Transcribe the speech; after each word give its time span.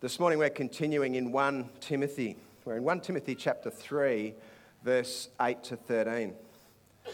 This 0.00 0.18
morning 0.18 0.38
we're 0.38 0.48
continuing 0.48 1.16
in 1.16 1.30
1 1.30 1.68
Timothy. 1.80 2.38
We're 2.64 2.78
in 2.78 2.84
1 2.84 3.00
Timothy 3.02 3.34
chapter 3.34 3.68
3, 3.68 4.32
verse 4.82 5.28
8 5.38 5.62
to 5.64 5.76
13. 5.76 6.32
Uh, 7.06 7.10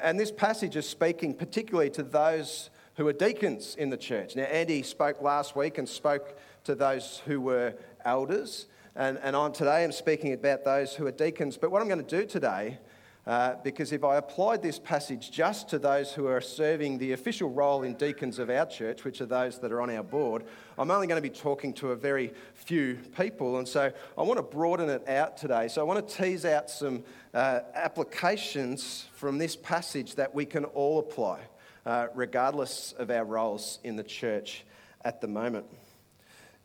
and 0.00 0.20
this 0.20 0.30
passage 0.30 0.76
is 0.76 0.88
speaking 0.88 1.34
particularly 1.34 1.90
to 1.90 2.04
those 2.04 2.70
who 2.94 3.08
are 3.08 3.12
deacons 3.12 3.74
in 3.74 3.90
the 3.90 3.96
church. 3.96 4.36
Now, 4.36 4.44
Andy 4.44 4.84
spoke 4.84 5.20
last 5.20 5.56
week 5.56 5.78
and 5.78 5.88
spoke 5.88 6.38
to 6.62 6.76
those 6.76 7.20
who 7.26 7.40
were 7.40 7.74
elders. 8.04 8.66
And, 8.94 9.18
and 9.24 9.34
on 9.34 9.52
today, 9.52 9.82
I'm 9.82 9.90
speaking 9.90 10.32
about 10.32 10.62
those 10.64 10.94
who 10.94 11.08
are 11.08 11.12
deacons. 11.12 11.56
But 11.56 11.72
what 11.72 11.82
I'm 11.82 11.88
going 11.88 12.04
to 12.04 12.20
do 12.20 12.24
today 12.24 12.78
uh, 13.26 13.54
because 13.62 13.92
if 13.92 14.02
I 14.02 14.16
applied 14.16 14.62
this 14.62 14.78
passage 14.78 15.30
just 15.30 15.68
to 15.70 15.78
those 15.78 16.12
who 16.12 16.26
are 16.26 16.40
serving 16.40 16.98
the 16.98 17.12
official 17.12 17.50
role 17.50 17.82
in 17.82 17.94
deacons 17.94 18.38
of 18.38 18.48
our 18.48 18.64
church, 18.64 19.04
which 19.04 19.20
are 19.20 19.26
those 19.26 19.58
that 19.58 19.72
are 19.72 19.82
on 19.82 19.90
our 19.90 20.02
board, 20.02 20.44
I'm 20.78 20.90
only 20.90 21.06
going 21.06 21.22
to 21.22 21.28
be 21.28 21.34
talking 21.34 21.74
to 21.74 21.90
a 21.90 21.96
very 21.96 22.32
few 22.54 22.98
people. 23.18 23.58
And 23.58 23.68
so 23.68 23.92
I 24.16 24.22
want 24.22 24.38
to 24.38 24.42
broaden 24.42 24.88
it 24.88 25.06
out 25.06 25.36
today. 25.36 25.68
So 25.68 25.82
I 25.82 25.84
want 25.84 26.08
to 26.08 26.16
tease 26.16 26.46
out 26.46 26.70
some 26.70 27.04
uh, 27.34 27.60
applications 27.74 29.06
from 29.14 29.36
this 29.36 29.54
passage 29.54 30.14
that 30.14 30.34
we 30.34 30.46
can 30.46 30.64
all 30.64 30.98
apply, 30.98 31.40
uh, 31.84 32.06
regardless 32.14 32.92
of 32.92 33.10
our 33.10 33.24
roles 33.24 33.80
in 33.84 33.96
the 33.96 34.04
church 34.04 34.64
at 35.04 35.20
the 35.20 35.28
moment. 35.28 35.66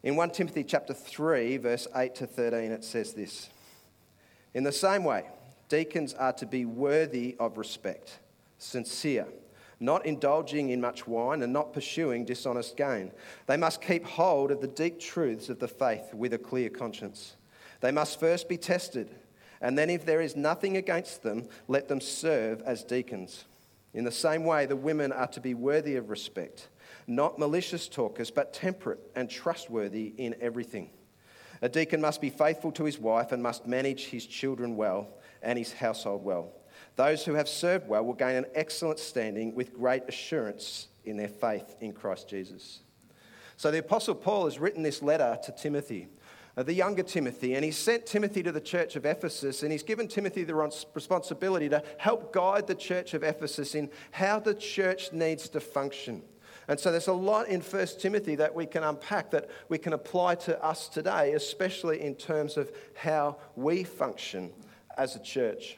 In 0.03 0.15
1 0.15 0.29
Timothy 0.29 0.63
chapter 0.63 0.93
3, 0.93 1.57
verse 1.57 1.87
8 1.93 2.15
to 2.15 2.27
13, 2.27 2.71
it 2.71 2.83
says 2.83 3.13
this 3.13 3.49
In 4.53 4.63
the 4.63 4.71
same 4.71 5.03
way, 5.03 5.25
Deacons 5.67 6.13
are 6.13 6.33
to 6.33 6.45
be 6.45 6.65
worthy 6.65 7.35
of 7.39 7.57
respect, 7.57 8.19
sincere, 8.59 9.27
not 9.79 10.05
indulging 10.05 10.69
in 10.69 10.79
much 10.79 11.07
wine 11.07 11.41
and 11.41 11.51
not 11.51 11.73
pursuing 11.73 12.23
dishonest 12.23 12.77
gain. 12.77 13.11
They 13.47 13.57
must 13.57 13.81
keep 13.81 14.05
hold 14.05 14.51
of 14.51 14.61
the 14.61 14.67
deep 14.67 14.99
truths 14.99 15.49
of 15.49 15.59
the 15.59 15.67
faith 15.67 16.13
with 16.13 16.33
a 16.33 16.37
clear 16.37 16.69
conscience. 16.69 17.35
They 17.81 17.91
must 17.91 18.19
first 18.19 18.47
be 18.47 18.57
tested, 18.57 19.09
and 19.59 19.77
then, 19.77 19.89
if 19.89 20.05
there 20.05 20.21
is 20.21 20.35
nothing 20.35 20.77
against 20.77 21.23
them, 21.23 21.47
let 21.67 21.87
them 21.87 21.99
serve 21.99 22.61
as 22.61 22.83
deacons. 22.83 23.45
In 23.93 24.03
the 24.03 24.11
same 24.11 24.43
way, 24.43 24.65
the 24.65 24.75
women 24.75 25.11
are 25.11 25.27
to 25.27 25.41
be 25.41 25.53
worthy 25.53 25.95
of 25.95 26.09
respect, 26.09 26.69
not 27.07 27.39
malicious 27.39 27.87
talkers, 27.87 28.29
but 28.29 28.53
temperate 28.53 28.99
and 29.15 29.29
trustworthy 29.29 30.13
in 30.17 30.35
everything. 30.41 30.89
A 31.61 31.69
deacon 31.69 32.01
must 32.01 32.21
be 32.21 32.29
faithful 32.29 32.71
to 32.73 32.83
his 32.83 32.99
wife 32.99 33.31
and 33.31 33.41
must 33.41 33.65
manage 33.65 34.05
his 34.05 34.25
children 34.25 34.75
well 34.75 35.07
and 35.45 35.57
his 35.57 35.71
household 35.71 36.25
well. 36.25 36.51
Those 36.97 37.23
who 37.23 37.35
have 37.35 37.47
served 37.47 37.87
well 37.87 38.03
will 38.03 38.13
gain 38.13 38.35
an 38.35 38.45
excellent 38.55 38.99
standing 38.99 39.53
with 39.53 39.73
great 39.73 40.03
assurance 40.07 40.87
in 41.05 41.15
their 41.15 41.29
faith 41.29 41.75
in 41.79 41.93
Christ 41.93 42.27
Jesus. 42.27 42.79
So 43.57 43.71
the 43.71 43.79
Apostle 43.79 44.15
Paul 44.15 44.45
has 44.45 44.59
written 44.59 44.83
this 44.83 45.01
letter 45.01 45.37
to 45.43 45.51
Timothy, 45.51 46.07
uh, 46.57 46.63
the 46.63 46.73
younger 46.73 47.03
Timothy, 47.03 47.53
and 47.53 47.63
he's 47.63 47.77
sent 47.77 48.05
Timothy 48.05 48.43
to 48.43 48.51
the 48.51 48.59
church 48.59 48.95
of 48.95 49.05
Ephesus, 49.05 49.63
and 49.63 49.71
he's 49.71 49.83
given 49.83 50.07
Timothy 50.07 50.43
the 50.43 50.55
responsibility 50.55 51.69
to 51.69 51.83
help 51.97 52.33
guide 52.33 52.67
the 52.67 52.75
church 52.75 53.13
of 53.13 53.23
Ephesus 53.23 53.75
in 53.75 53.89
how 54.11 54.39
the 54.39 54.53
church 54.53 55.13
needs 55.13 55.47
to 55.49 55.59
function. 55.59 56.21
And 56.67 56.79
so 56.79 56.91
there's 56.91 57.07
a 57.07 57.13
lot 57.13 57.47
in 57.47 57.61
1 57.61 57.87
Timothy 57.99 58.35
that 58.35 58.55
we 58.55 58.65
can 58.65 58.83
unpack 58.83 59.31
that 59.31 59.49
we 59.69 59.77
can 59.77 59.93
apply 59.93 60.35
to 60.35 60.61
us 60.63 60.89
today, 60.89 61.33
especially 61.33 62.01
in 62.01 62.15
terms 62.15 62.57
of 62.57 62.71
how 62.95 63.37
we 63.55 63.83
function 63.83 64.51
as 64.97 65.15
a 65.15 65.19
church. 65.19 65.77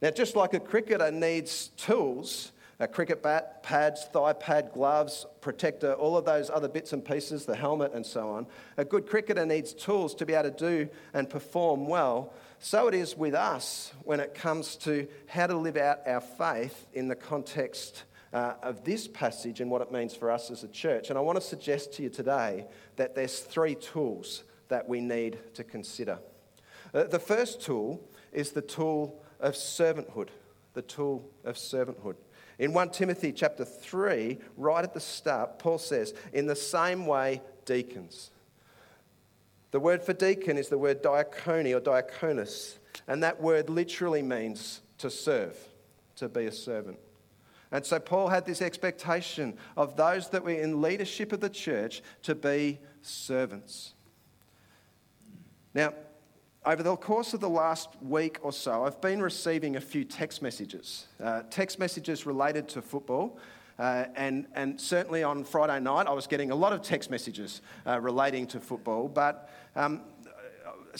Now, 0.00 0.10
just 0.10 0.36
like 0.36 0.54
a 0.54 0.60
cricketer 0.60 1.10
needs 1.10 1.68
tools, 1.76 2.52
a 2.80 2.86
cricket 2.86 3.22
bat, 3.22 3.62
pads, 3.62 4.04
thigh 4.12 4.32
pad, 4.32 4.70
gloves, 4.72 5.26
protector, 5.40 5.94
all 5.94 6.16
of 6.16 6.24
those 6.24 6.48
other 6.48 6.68
bits 6.68 6.92
and 6.92 7.04
pieces, 7.04 7.44
the 7.44 7.56
helmet 7.56 7.92
and 7.92 8.06
so 8.06 8.28
on. 8.28 8.46
A 8.76 8.84
good 8.84 9.06
cricketer 9.06 9.44
needs 9.44 9.72
tools 9.72 10.14
to 10.16 10.26
be 10.26 10.34
able 10.34 10.50
to 10.50 10.56
do 10.56 10.88
and 11.12 11.28
perform 11.28 11.88
well. 11.88 12.32
So 12.60 12.86
it 12.86 12.94
is 12.94 13.16
with 13.16 13.34
us 13.34 13.92
when 14.04 14.20
it 14.20 14.34
comes 14.34 14.76
to 14.76 15.08
how 15.26 15.48
to 15.48 15.56
live 15.56 15.76
out 15.76 16.06
our 16.06 16.20
faith 16.20 16.86
in 16.92 17.08
the 17.08 17.16
context 17.16 18.04
uh, 18.32 18.54
of 18.62 18.84
this 18.84 19.08
passage 19.08 19.60
and 19.60 19.70
what 19.70 19.82
it 19.82 19.90
means 19.90 20.14
for 20.14 20.30
us 20.30 20.50
as 20.50 20.62
a 20.62 20.68
church. 20.68 21.10
And 21.10 21.18
I 21.18 21.22
want 21.22 21.36
to 21.36 21.44
suggest 21.44 21.94
to 21.94 22.02
you 22.02 22.10
today 22.10 22.66
that 22.96 23.14
there's 23.14 23.40
three 23.40 23.74
tools 23.74 24.44
that 24.68 24.88
we 24.88 25.00
need 25.00 25.38
to 25.54 25.64
consider. 25.64 26.18
Uh, 26.94 27.04
the 27.04 27.18
first 27.18 27.60
tool 27.60 28.00
is 28.32 28.52
the 28.52 28.62
tool 28.62 29.22
of 29.40 29.54
servanthood. 29.54 30.28
The 30.74 30.82
tool 30.82 31.28
of 31.44 31.56
servanthood. 31.56 32.16
In 32.58 32.72
1 32.72 32.90
Timothy 32.90 33.32
chapter 33.32 33.64
3, 33.64 34.38
right 34.56 34.84
at 34.84 34.94
the 34.94 35.00
start, 35.00 35.58
Paul 35.58 35.78
says, 35.78 36.12
In 36.32 36.46
the 36.46 36.56
same 36.56 37.06
way, 37.06 37.40
deacons. 37.64 38.30
The 39.70 39.80
word 39.80 40.02
for 40.02 40.12
deacon 40.12 40.56
is 40.56 40.68
the 40.68 40.78
word 40.78 41.02
diakoni 41.02 41.76
or 41.76 41.80
diakonos, 41.80 42.78
and 43.06 43.22
that 43.22 43.40
word 43.40 43.68
literally 43.68 44.22
means 44.22 44.80
to 44.98 45.10
serve, 45.10 45.56
to 46.16 46.28
be 46.28 46.46
a 46.46 46.52
servant. 46.52 46.98
And 47.70 47.84
so 47.84 48.00
Paul 48.00 48.28
had 48.28 48.46
this 48.46 48.62
expectation 48.62 49.56
of 49.76 49.96
those 49.96 50.30
that 50.30 50.42
were 50.42 50.50
in 50.50 50.80
leadership 50.80 51.32
of 51.32 51.40
the 51.40 51.50
church 51.50 52.02
to 52.22 52.34
be 52.34 52.78
servants. 53.02 53.92
Now, 55.74 55.92
over 56.66 56.82
the 56.82 56.96
course 56.96 57.34
of 57.34 57.40
the 57.40 57.48
last 57.48 57.90
week 58.02 58.38
or 58.42 58.52
so, 58.52 58.84
I've 58.84 59.00
been 59.00 59.22
receiving 59.22 59.76
a 59.76 59.80
few 59.80 60.04
text 60.04 60.42
messages, 60.42 61.06
uh, 61.22 61.42
text 61.50 61.78
messages 61.78 62.26
related 62.26 62.68
to 62.70 62.82
football. 62.82 63.38
Uh, 63.78 64.06
and, 64.16 64.46
and 64.54 64.80
certainly 64.80 65.22
on 65.22 65.44
Friday 65.44 65.78
night, 65.78 66.08
I 66.08 66.12
was 66.12 66.26
getting 66.26 66.50
a 66.50 66.54
lot 66.54 66.72
of 66.72 66.82
text 66.82 67.10
messages 67.10 67.62
uh, 67.86 68.00
relating 68.00 68.46
to 68.48 68.60
football, 68.60 69.06
but 69.08 69.50
um, 69.76 70.00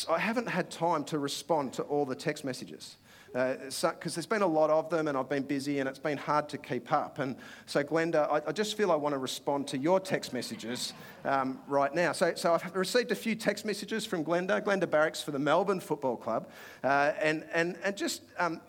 I 0.09 0.19
haven't 0.19 0.49
had 0.49 0.71
time 0.71 1.03
to 1.05 1.19
respond 1.19 1.73
to 1.75 1.83
all 1.83 2.05
the 2.05 2.15
text 2.15 2.45
messages 2.45 2.97
because 3.33 3.67
uh, 3.67 3.71
so, 3.71 3.95
there's 4.01 4.27
been 4.27 4.43
a 4.43 4.47
lot 4.47 4.71
of 4.71 4.89
them 4.91 5.09
and 5.09 5.17
I've 5.17 5.29
been 5.29 5.43
busy 5.43 5.81
and 5.81 5.89
it's 5.89 5.99
been 5.99 6.17
hard 6.17 6.49
to 6.51 6.59
keep 6.59 6.91
up. 6.93 7.19
And 7.19 7.37
so, 7.67 7.83
Glenda, 7.83 8.31
I, 8.31 8.43
I 8.49 8.53
just 8.53 8.77
feel 8.77 8.91
I 8.91 8.95
want 8.95 9.15
to 9.15 9.19
respond 9.19 9.69
to 9.69 9.79
your 9.79 10.01
text 10.01 10.33
messages 10.33 10.93
um, 11.25 11.61
right 11.69 11.95
now. 11.95 12.13
So, 12.13 12.35
so, 12.35 12.55
I've 12.55 12.75
received 12.75 13.13
a 13.13 13.17
few 13.17 13.35
text 13.35 13.65
messages 13.65 14.07
from 14.07 14.25
Glenda, 14.25 14.63
Glenda 14.63 14.91
Barracks 14.91 15.23
for 15.23 15.31
the 15.31 15.39
Melbourne 15.39 15.81
Football 15.81 16.17
Club, 16.17 16.49
uh, 16.83 17.13
and, 17.21 17.45
and, 17.53 17.77
and 17.85 17.97
just. 17.97 18.23
Um, 18.39 18.61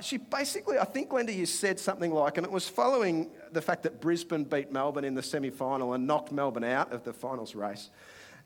she 0.00 0.16
basically, 0.16 0.78
I 0.78 0.84
think, 0.84 1.10
Glenda, 1.10 1.32
you 1.32 1.46
said 1.46 1.78
something 1.78 2.12
like, 2.12 2.38
and 2.38 2.46
it 2.46 2.50
was 2.50 2.68
following 2.68 3.30
the 3.52 3.62
fact 3.62 3.84
that 3.84 4.00
Brisbane 4.00 4.42
beat 4.42 4.72
Melbourne 4.72 5.04
in 5.04 5.14
the 5.14 5.22
semi 5.22 5.50
final 5.50 5.92
and 5.92 6.06
knocked 6.06 6.32
Melbourne 6.32 6.64
out 6.64 6.92
of 6.92 7.04
the 7.04 7.12
finals 7.12 7.54
race. 7.54 7.90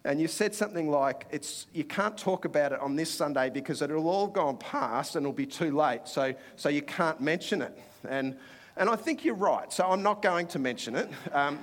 And 0.05 0.21
you 0.21 0.29
said 0.29 0.55
something 0.55 0.91
like, 0.91 1.27
it's, 1.31 1.67
you 1.75 1.85
can't 1.85 2.17
talk 2.17 2.47
about 2.47 2.73
it 2.73 2.81
on 2.81 2.97
this 2.97 3.11
Sunday 3.11 3.51
because 3.51 3.83
it'll 3.83 4.09
all 4.09 4.27
gone 4.27 4.57
past 4.57 5.15
and 5.15 5.25
it'll 5.25 5.33
be 5.33 5.47
too 5.47 5.77
late, 5.77 6.03
so, 6.09 6.35
so 6.57 6.71
you 6.71 6.81
can't 6.81 7.21
mention 7.21 7.61
it. 7.61 7.79
And, 8.09 8.37
and 8.77 8.89
I 8.89 8.97
think 8.97 9.25
you're 9.27 9.35
right, 9.35 9.71
so 9.71 9.87
I'm 9.87 10.03
not 10.03 10.23
going 10.23 10.47
to 10.49 10.59
mention 10.59 10.97
it. 10.97 11.11
Um, 11.33 11.59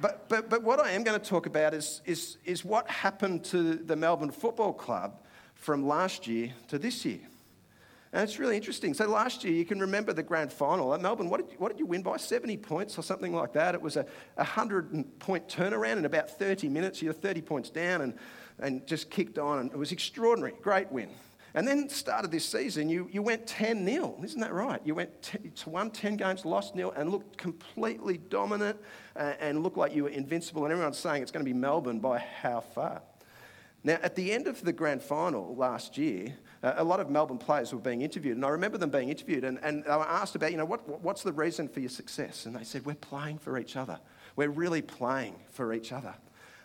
but, 0.00 0.28
but, 0.28 0.48
but 0.48 0.62
what 0.62 0.78
I 0.78 0.92
am 0.92 1.02
going 1.02 1.20
to 1.20 1.24
talk 1.24 1.46
about 1.46 1.74
is, 1.74 2.00
is, 2.04 2.36
is 2.44 2.64
what 2.64 2.88
happened 2.88 3.44
to 3.46 3.74
the 3.74 3.96
Melbourne 3.96 4.30
Football 4.30 4.72
Club 4.72 5.20
from 5.54 5.86
last 5.86 6.28
year 6.28 6.52
to 6.68 6.78
this 6.78 7.04
year. 7.04 7.20
And 8.12 8.22
it's 8.22 8.38
really 8.38 8.56
interesting. 8.56 8.92
So 8.92 9.08
last 9.08 9.42
year, 9.42 9.54
you 9.54 9.64
can 9.64 9.80
remember 9.80 10.12
the 10.12 10.22
grand 10.22 10.52
final 10.52 10.92
at 10.92 11.00
Melbourne. 11.00 11.30
What 11.30 11.40
did, 11.40 11.52
you, 11.52 11.58
what 11.58 11.70
did 11.70 11.78
you 11.78 11.86
win 11.86 12.02
by? 12.02 12.18
70 12.18 12.58
points 12.58 12.98
or 12.98 13.02
something 13.02 13.32
like 13.32 13.54
that. 13.54 13.74
It 13.74 13.80
was 13.80 13.96
a 13.96 14.04
100 14.34 15.18
point 15.18 15.48
turnaround 15.48 15.96
in 15.96 16.04
about 16.04 16.30
30 16.30 16.68
minutes. 16.68 17.00
You're 17.00 17.14
30 17.14 17.40
points 17.40 17.70
down 17.70 18.02
and, 18.02 18.14
and 18.58 18.86
just 18.86 19.08
kicked 19.08 19.38
on. 19.38 19.60
And 19.60 19.72
it 19.72 19.78
was 19.78 19.92
extraordinary. 19.92 20.52
Great 20.60 20.92
win. 20.92 21.08
And 21.54 21.68
then 21.68 21.88
started 21.88 22.30
this 22.30 22.46
season, 22.46 22.88
you, 22.88 23.08
you 23.12 23.22
went 23.22 23.46
10 23.46 23.86
0. 23.86 24.20
Isn't 24.22 24.40
that 24.40 24.54
right? 24.54 24.80
You 24.84 24.94
went 24.94 25.22
t- 25.22 25.38
to 25.38 25.70
won 25.70 25.90
10 25.90 26.16
games, 26.16 26.44
lost 26.44 26.74
nil, 26.74 26.92
and 26.96 27.10
looked 27.10 27.36
completely 27.36 28.16
dominant 28.16 28.78
uh, 29.16 29.34
and 29.38 29.62
looked 29.62 29.76
like 29.76 29.94
you 29.94 30.04
were 30.04 30.10
invincible. 30.10 30.64
And 30.64 30.72
everyone's 30.72 30.98
saying 30.98 31.22
it's 31.22 31.30
going 31.30 31.44
to 31.44 31.50
be 31.50 31.58
Melbourne 31.58 31.98
by 31.98 32.18
how 32.18 32.60
far? 32.60 33.02
Now, 33.84 33.98
at 34.02 34.14
the 34.14 34.32
end 34.32 34.46
of 34.46 34.62
the 34.62 34.72
grand 34.72 35.02
final 35.02 35.54
last 35.56 35.98
year, 35.98 36.34
a 36.62 36.84
lot 36.84 37.00
of 37.00 37.10
Melbourne 37.10 37.38
players 37.38 37.72
were 37.72 37.80
being 37.80 38.02
interviewed, 38.02 38.36
and 38.36 38.44
I 38.44 38.50
remember 38.50 38.78
them 38.78 38.90
being 38.90 39.08
interviewed, 39.08 39.44
and, 39.44 39.58
and 39.62 39.84
they 39.84 39.90
were 39.90 40.08
asked 40.08 40.36
about, 40.36 40.52
you 40.52 40.56
know, 40.56 40.64
what, 40.64 41.02
what's 41.02 41.22
the 41.22 41.32
reason 41.32 41.68
for 41.68 41.80
your 41.80 41.90
success? 41.90 42.46
And 42.46 42.54
they 42.54 42.62
said, 42.62 42.86
we're 42.86 42.94
playing 42.94 43.38
for 43.38 43.58
each 43.58 43.76
other. 43.76 43.98
We're 44.36 44.50
really 44.50 44.82
playing 44.82 45.34
for 45.50 45.72
each 45.72 45.92
other. 45.92 46.14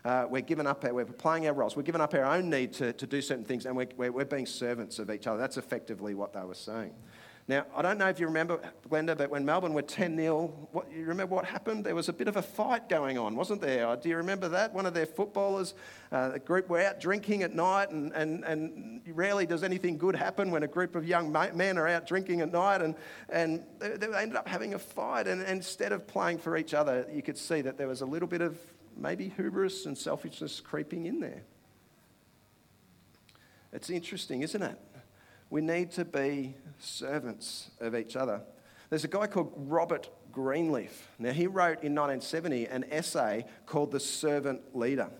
Uh, 0.04 0.26
we're 0.30 0.40
giving 0.40 0.66
up, 0.66 0.84
our, 0.84 0.94
we're 0.94 1.04
playing 1.04 1.48
our 1.48 1.52
roles. 1.52 1.76
We're 1.76 1.82
giving 1.82 2.00
up 2.00 2.14
our 2.14 2.24
own 2.24 2.48
need 2.48 2.72
to, 2.74 2.92
to 2.92 3.06
do 3.06 3.20
certain 3.20 3.44
things, 3.44 3.66
and 3.66 3.76
we're, 3.76 3.88
we're, 3.96 4.12
we're 4.12 4.24
being 4.24 4.46
servants 4.46 5.00
of 5.00 5.10
each 5.10 5.26
other. 5.26 5.38
That's 5.38 5.56
effectively 5.56 6.14
what 6.14 6.32
they 6.32 6.42
were 6.42 6.54
saying. 6.54 6.94
Now, 7.48 7.64
I 7.74 7.80
don't 7.80 7.96
know 7.96 8.10
if 8.10 8.20
you 8.20 8.26
remember, 8.26 8.60
Glenda, 8.90 9.16
but 9.16 9.30
when 9.30 9.42
Melbourne 9.42 9.72
were 9.72 9.80
10 9.80 10.18
0, 10.18 10.68
you 10.94 11.06
remember 11.06 11.34
what 11.34 11.46
happened? 11.46 11.82
There 11.82 11.94
was 11.94 12.10
a 12.10 12.12
bit 12.12 12.28
of 12.28 12.36
a 12.36 12.42
fight 12.42 12.90
going 12.90 13.16
on, 13.16 13.36
wasn't 13.36 13.62
there? 13.62 13.96
Do 13.96 14.10
you 14.10 14.16
remember 14.18 14.50
that? 14.50 14.74
One 14.74 14.84
of 14.84 14.92
their 14.92 15.06
footballers, 15.06 15.72
uh, 16.12 16.36
group 16.36 16.68
were 16.68 16.82
out 16.82 17.00
drinking 17.00 17.42
at 17.42 17.54
night, 17.54 17.88
and, 17.88 18.12
and, 18.12 18.44
and 18.44 19.00
rarely 19.06 19.46
does 19.46 19.64
anything 19.64 19.96
good 19.96 20.14
happen 20.14 20.50
when 20.50 20.62
a 20.62 20.66
group 20.66 20.94
of 20.94 21.08
young 21.08 21.32
men 21.32 21.78
are 21.78 21.88
out 21.88 22.06
drinking 22.06 22.42
at 22.42 22.52
night, 22.52 22.82
and, 22.82 22.94
and 23.30 23.64
they, 23.78 23.96
they 23.96 24.06
ended 24.08 24.36
up 24.36 24.46
having 24.46 24.74
a 24.74 24.78
fight. 24.78 25.26
And, 25.26 25.40
and 25.40 25.50
instead 25.50 25.92
of 25.92 26.06
playing 26.06 26.38
for 26.38 26.54
each 26.54 26.74
other, 26.74 27.06
you 27.10 27.22
could 27.22 27.38
see 27.38 27.62
that 27.62 27.78
there 27.78 27.88
was 27.88 28.02
a 28.02 28.06
little 28.06 28.28
bit 28.28 28.42
of 28.42 28.58
maybe 28.94 29.32
hubris 29.34 29.86
and 29.86 29.96
selfishness 29.96 30.60
creeping 30.60 31.06
in 31.06 31.18
there. 31.18 31.44
It's 33.72 33.88
interesting, 33.88 34.42
isn't 34.42 34.62
it? 34.62 34.78
We 35.50 35.60
need 35.60 35.90
to 35.92 36.04
be 36.04 36.54
servants 36.78 37.70
of 37.80 37.94
each 37.94 38.16
other. 38.16 38.42
There's 38.90 39.04
a 39.04 39.08
guy 39.08 39.26
called 39.26 39.52
Robert 39.56 40.08
Greenleaf. 40.32 41.08
Now, 41.18 41.32
he 41.32 41.46
wrote 41.46 41.82
in 41.82 41.94
1970 41.94 42.66
an 42.66 42.84
essay 42.90 43.44
called 43.66 43.92
The 43.92 44.00
Servant 44.00 44.76
Leader. 44.76 45.10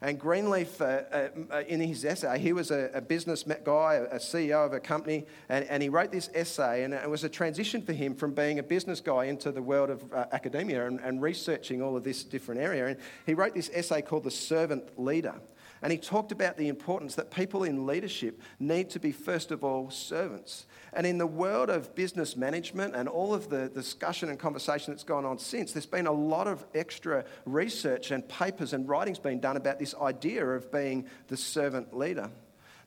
And 0.00 0.18
Greenleaf, 0.18 0.80
uh, 0.80 0.84
uh, 0.84 1.28
uh, 1.50 1.62
in 1.66 1.80
his 1.80 2.04
essay, 2.04 2.38
he 2.38 2.52
was 2.52 2.70
a, 2.70 2.88
a, 2.94 3.00
business 3.00 3.42
guy, 3.42 3.94
a 3.94 4.18
CEO 4.18 4.64
of 4.64 4.72
a 4.72 4.78
company, 4.78 5.26
and, 5.48 5.64
and, 5.64 5.82
he 5.82 5.88
wrote 5.88 6.12
this 6.12 6.30
essay, 6.34 6.84
and 6.84 6.94
it 6.94 7.10
was 7.10 7.24
a 7.24 7.28
transition 7.28 7.82
for 7.82 7.92
him 7.92 8.14
from 8.14 8.32
being 8.32 8.60
a 8.60 8.62
business 8.62 9.00
guy 9.00 9.24
into 9.24 9.50
the 9.50 9.60
world 9.60 9.90
of 9.90 10.12
uh, 10.12 10.26
academia 10.30 10.86
and, 10.86 11.00
and 11.00 11.20
researching 11.20 11.82
all 11.82 11.96
of 11.96 12.04
this 12.04 12.22
different 12.22 12.60
area. 12.60 12.86
And 12.86 12.96
he 13.26 13.34
wrote 13.34 13.56
this 13.56 13.72
essay 13.74 14.00
called 14.00 14.22
The 14.22 14.30
Servant 14.30 15.00
Leader. 15.00 15.34
And 15.82 15.92
he 15.92 15.98
talked 15.98 16.32
about 16.32 16.56
the 16.56 16.68
importance 16.68 17.14
that 17.14 17.30
people 17.30 17.64
in 17.64 17.86
leadership 17.86 18.40
need 18.58 18.90
to 18.90 19.00
be, 19.00 19.12
first 19.12 19.50
of 19.50 19.62
all, 19.62 19.90
servants. 19.90 20.66
And 20.92 21.06
in 21.06 21.18
the 21.18 21.26
world 21.26 21.70
of 21.70 21.94
business 21.94 22.36
management 22.36 22.96
and 22.96 23.08
all 23.08 23.32
of 23.32 23.48
the 23.48 23.68
discussion 23.68 24.28
and 24.28 24.38
conversation 24.38 24.92
that's 24.92 25.04
gone 25.04 25.24
on 25.24 25.38
since, 25.38 25.72
there's 25.72 25.86
been 25.86 26.06
a 26.06 26.12
lot 26.12 26.48
of 26.48 26.66
extra 26.74 27.24
research 27.46 28.10
and 28.10 28.28
papers 28.28 28.72
and 28.72 28.88
writings 28.88 29.18
being 29.18 29.40
done 29.40 29.56
about 29.56 29.78
this 29.78 29.94
idea 29.94 30.44
of 30.44 30.72
being 30.72 31.06
the 31.28 31.36
servant 31.36 31.96
leader. 31.96 32.30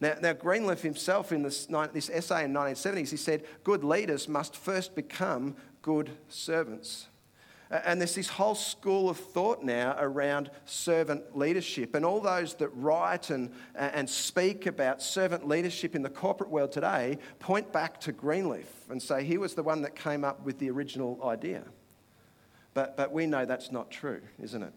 Now, 0.01 0.15
now 0.21 0.33
Greenleaf 0.33 0.81
himself, 0.81 1.31
in 1.31 1.44
this, 1.44 1.67
this 1.94 2.09
essay 2.09 2.44
in 2.44 2.53
1970s, 2.53 3.11
he 3.11 3.17
said, 3.17 3.44
Good 3.63 3.83
leaders 3.83 4.27
must 4.27 4.55
first 4.55 4.95
become 4.95 5.55
good 5.81 6.09
servants. 6.27 7.07
And 7.71 8.01
there's 8.01 8.15
this 8.15 8.27
whole 8.27 8.56
school 8.56 9.09
of 9.09 9.18
thought 9.18 9.63
now 9.63 9.95
around 9.97 10.51
servant 10.65 11.38
leadership. 11.38 11.95
And 11.95 12.06
all 12.06 12.19
those 12.19 12.53
that 12.56 12.68
write 12.69 13.29
and, 13.29 13.53
and 13.75 14.09
speak 14.09 14.65
about 14.65 15.01
servant 15.01 15.47
leadership 15.47 15.95
in 15.95 16.01
the 16.01 16.09
corporate 16.09 16.50
world 16.50 16.73
today 16.73 17.18
point 17.39 17.71
back 17.71 18.01
to 18.01 18.12
Greenleaf 18.12 18.68
and 18.89 19.01
say 19.01 19.23
he 19.23 19.38
was 19.38 19.53
the 19.53 19.63
one 19.63 19.83
that 19.83 19.95
came 19.95 20.25
up 20.25 20.44
with 20.44 20.59
the 20.59 20.69
original 20.69 21.18
idea. 21.23 21.63
But, 22.73 22.97
but 22.97 23.13
we 23.13 23.25
know 23.25 23.45
that's 23.45 23.71
not 23.71 23.89
true, 23.89 24.21
isn't 24.41 24.63
it? 24.63 24.73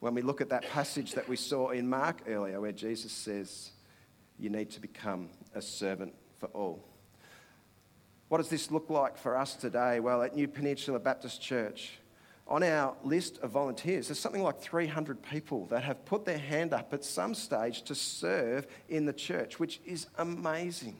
When 0.00 0.12
we 0.12 0.22
look 0.22 0.40
at 0.40 0.48
that 0.48 0.68
passage 0.70 1.12
that 1.12 1.28
we 1.28 1.36
saw 1.36 1.70
in 1.70 1.88
Mark 1.88 2.22
earlier, 2.26 2.60
where 2.60 2.72
Jesus 2.72 3.12
says, 3.12 3.70
You 4.36 4.50
need 4.50 4.70
to 4.70 4.80
become 4.80 5.30
a 5.54 5.62
servant 5.62 6.12
for 6.38 6.46
all. 6.48 6.84
What 8.28 8.38
does 8.38 8.48
this 8.48 8.72
look 8.72 8.90
like 8.90 9.16
for 9.16 9.36
us 9.36 9.54
today? 9.54 10.00
Well, 10.00 10.22
at 10.22 10.34
New 10.34 10.48
Peninsula 10.48 10.98
Baptist 10.98 11.40
Church, 11.40 11.98
on 12.48 12.62
our 12.62 12.94
list 13.02 13.38
of 13.38 13.50
volunteers, 13.50 14.08
there's 14.08 14.20
something 14.20 14.42
like 14.42 14.60
300 14.60 15.20
people 15.22 15.66
that 15.66 15.82
have 15.82 16.04
put 16.04 16.24
their 16.24 16.38
hand 16.38 16.72
up 16.72 16.92
at 16.92 17.04
some 17.04 17.34
stage 17.34 17.82
to 17.82 17.94
serve 17.94 18.66
in 18.88 19.04
the 19.04 19.12
church, 19.12 19.58
which 19.58 19.80
is 19.84 20.06
amazing. 20.18 20.96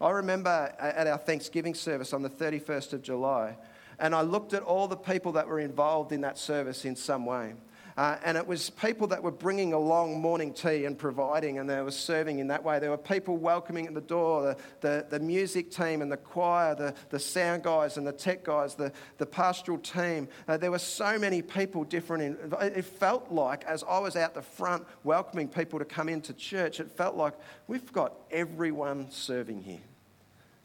I 0.00 0.10
remember 0.10 0.74
at 0.78 1.06
our 1.06 1.18
Thanksgiving 1.18 1.74
service 1.74 2.12
on 2.12 2.22
the 2.22 2.30
31st 2.30 2.94
of 2.94 3.02
July, 3.02 3.56
and 4.00 4.14
I 4.14 4.22
looked 4.22 4.52
at 4.52 4.62
all 4.62 4.88
the 4.88 4.96
people 4.96 5.32
that 5.32 5.46
were 5.46 5.60
involved 5.60 6.10
in 6.10 6.22
that 6.22 6.36
service 6.36 6.84
in 6.84 6.96
some 6.96 7.24
way. 7.24 7.54
Uh, 7.96 8.16
and 8.24 8.36
it 8.36 8.44
was 8.44 8.70
people 8.70 9.06
that 9.06 9.22
were 9.22 9.30
bringing 9.30 9.72
along 9.72 10.20
morning 10.20 10.52
tea 10.52 10.84
and 10.84 10.98
providing, 10.98 11.58
and 11.58 11.70
they 11.70 11.80
were 11.80 11.92
serving 11.92 12.40
in 12.40 12.48
that 12.48 12.64
way. 12.64 12.80
There 12.80 12.90
were 12.90 12.96
people 12.96 13.36
welcoming 13.36 13.86
at 13.86 13.94
the 13.94 14.00
door, 14.00 14.42
the, 14.42 14.56
the, 14.80 15.06
the 15.10 15.20
music 15.20 15.70
team 15.70 16.02
and 16.02 16.10
the 16.10 16.16
choir, 16.16 16.74
the, 16.74 16.92
the 17.10 17.20
sound 17.20 17.62
guys 17.62 17.96
and 17.96 18.04
the 18.04 18.12
tech 18.12 18.42
guys, 18.42 18.74
the, 18.74 18.92
the 19.18 19.26
pastoral 19.26 19.78
team. 19.78 20.26
Uh, 20.48 20.56
there 20.56 20.72
were 20.72 20.78
so 20.80 21.16
many 21.20 21.40
people 21.40 21.84
different. 21.84 22.22
In, 22.24 22.52
it 22.60 22.84
felt 22.84 23.30
like, 23.30 23.62
as 23.64 23.84
I 23.88 24.00
was 24.00 24.16
out 24.16 24.34
the 24.34 24.42
front 24.42 24.84
welcoming 25.04 25.46
people 25.46 25.78
to 25.78 25.84
come 25.84 26.08
into 26.08 26.32
church, 26.32 26.80
it 26.80 26.90
felt 26.90 27.14
like 27.14 27.34
we've 27.68 27.92
got 27.92 28.14
everyone 28.32 29.08
serving 29.12 29.62
here. 29.62 29.82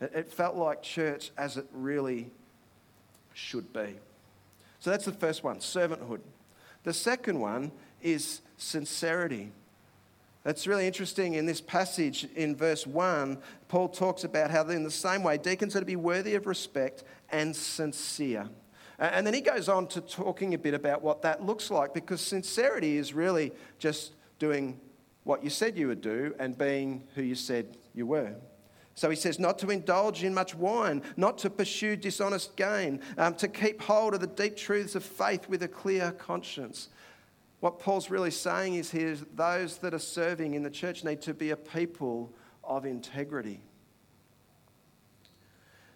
It, 0.01 0.11
it 0.15 0.33
felt 0.33 0.55
like 0.55 0.81
church 0.81 1.29
as 1.37 1.57
it 1.57 1.67
really 1.73 2.31
should 3.35 3.71
be. 3.71 3.97
So 4.79 4.89
that's 4.89 5.05
the 5.05 5.11
first 5.11 5.43
one 5.43 5.59
servanthood. 5.59 6.21
The 6.83 6.93
second 6.93 7.39
one 7.39 7.71
is 8.01 8.41
sincerity. 8.57 9.51
That's 10.43 10.65
really 10.65 10.87
interesting 10.87 11.33
in 11.33 11.45
this 11.45 11.61
passage 11.61 12.27
in 12.35 12.55
verse 12.55 12.87
1. 12.87 13.37
Paul 13.67 13.89
talks 13.89 14.23
about 14.23 14.51
how, 14.51 14.67
in 14.69 14.83
the 14.83 14.91
same 14.91 15.21
way, 15.21 15.37
deacons 15.37 15.75
are 15.75 15.81
to 15.81 15.85
be 15.85 15.97
worthy 15.97 16.35
of 16.35 16.47
respect 16.47 17.03
and 17.31 17.55
sincere. 17.55 18.49
And 18.97 19.25
then 19.25 19.33
he 19.33 19.41
goes 19.41 19.69
on 19.69 19.87
to 19.87 20.01
talking 20.01 20.53
a 20.53 20.57
bit 20.57 20.73
about 20.73 21.01
what 21.01 21.21
that 21.21 21.45
looks 21.45 21.71
like 21.71 21.93
because 21.93 22.19
sincerity 22.21 22.97
is 22.97 23.13
really 23.13 23.51
just 23.79 24.13
doing 24.39 24.79
what 25.23 25.43
you 25.43 25.49
said 25.49 25.77
you 25.77 25.87
would 25.87 26.01
do 26.01 26.33
and 26.39 26.57
being 26.57 27.03
who 27.15 27.21
you 27.21 27.35
said 27.35 27.77
you 27.93 28.05
were. 28.05 28.33
So 28.99 29.09
he 29.09 29.15
says, 29.15 29.39
not 29.39 29.57
to 29.59 29.69
indulge 29.69 30.25
in 30.25 30.33
much 30.33 30.53
wine, 30.53 31.01
not 31.15 31.37
to 31.37 31.49
pursue 31.49 31.95
dishonest 31.95 32.57
gain, 32.57 32.99
um, 33.17 33.33
to 33.35 33.47
keep 33.47 33.81
hold 33.81 34.13
of 34.13 34.19
the 34.19 34.27
deep 34.27 34.57
truths 34.57 34.93
of 34.93 35.05
faith 35.05 35.47
with 35.47 35.63
a 35.63 35.69
clear 35.69 36.11
conscience. 36.11 36.89
What 37.61 37.79
Paul's 37.79 38.09
really 38.09 38.29
saying 38.29 38.75
is 38.75 38.91
here 38.91 39.15
those 39.35 39.77
that 39.77 39.93
are 39.93 39.99
serving 39.99 40.53
in 40.53 40.63
the 40.63 40.69
church 40.69 41.05
need 41.05 41.21
to 41.21 41.33
be 41.33 41.51
a 41.51 41.55
people 41.55 42.33
of 42.61 42.85
integrity. 42.85 43.61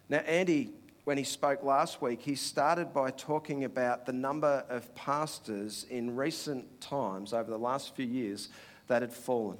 Now, 0.08 0.20
Andy, 0.20 0.72
when 1.04 1.18
he 1.18 1.24
spoke 1.24 1.62
last 1.62 2.00
week, 2.00 2.22
he 2.22 2.34
started 2.34 2.94
by 2.94 3.10
talking 3.10 3.64
about 3.64 4.06
the 4.06 4.14
number 4.14 4.64
of 4.70 4.94
pastors 4.94 5.84
in 5.90 6.16
recent 6.16 6.80
times, 6.80 7.34
over 7.34 7.50
the 7.50 7.58
last 7.58 7.94
few 7.94 8.06
years, 8.06 8.48
that 8.86 9.02
had 9.02 9.12
fallen 9.12 9.58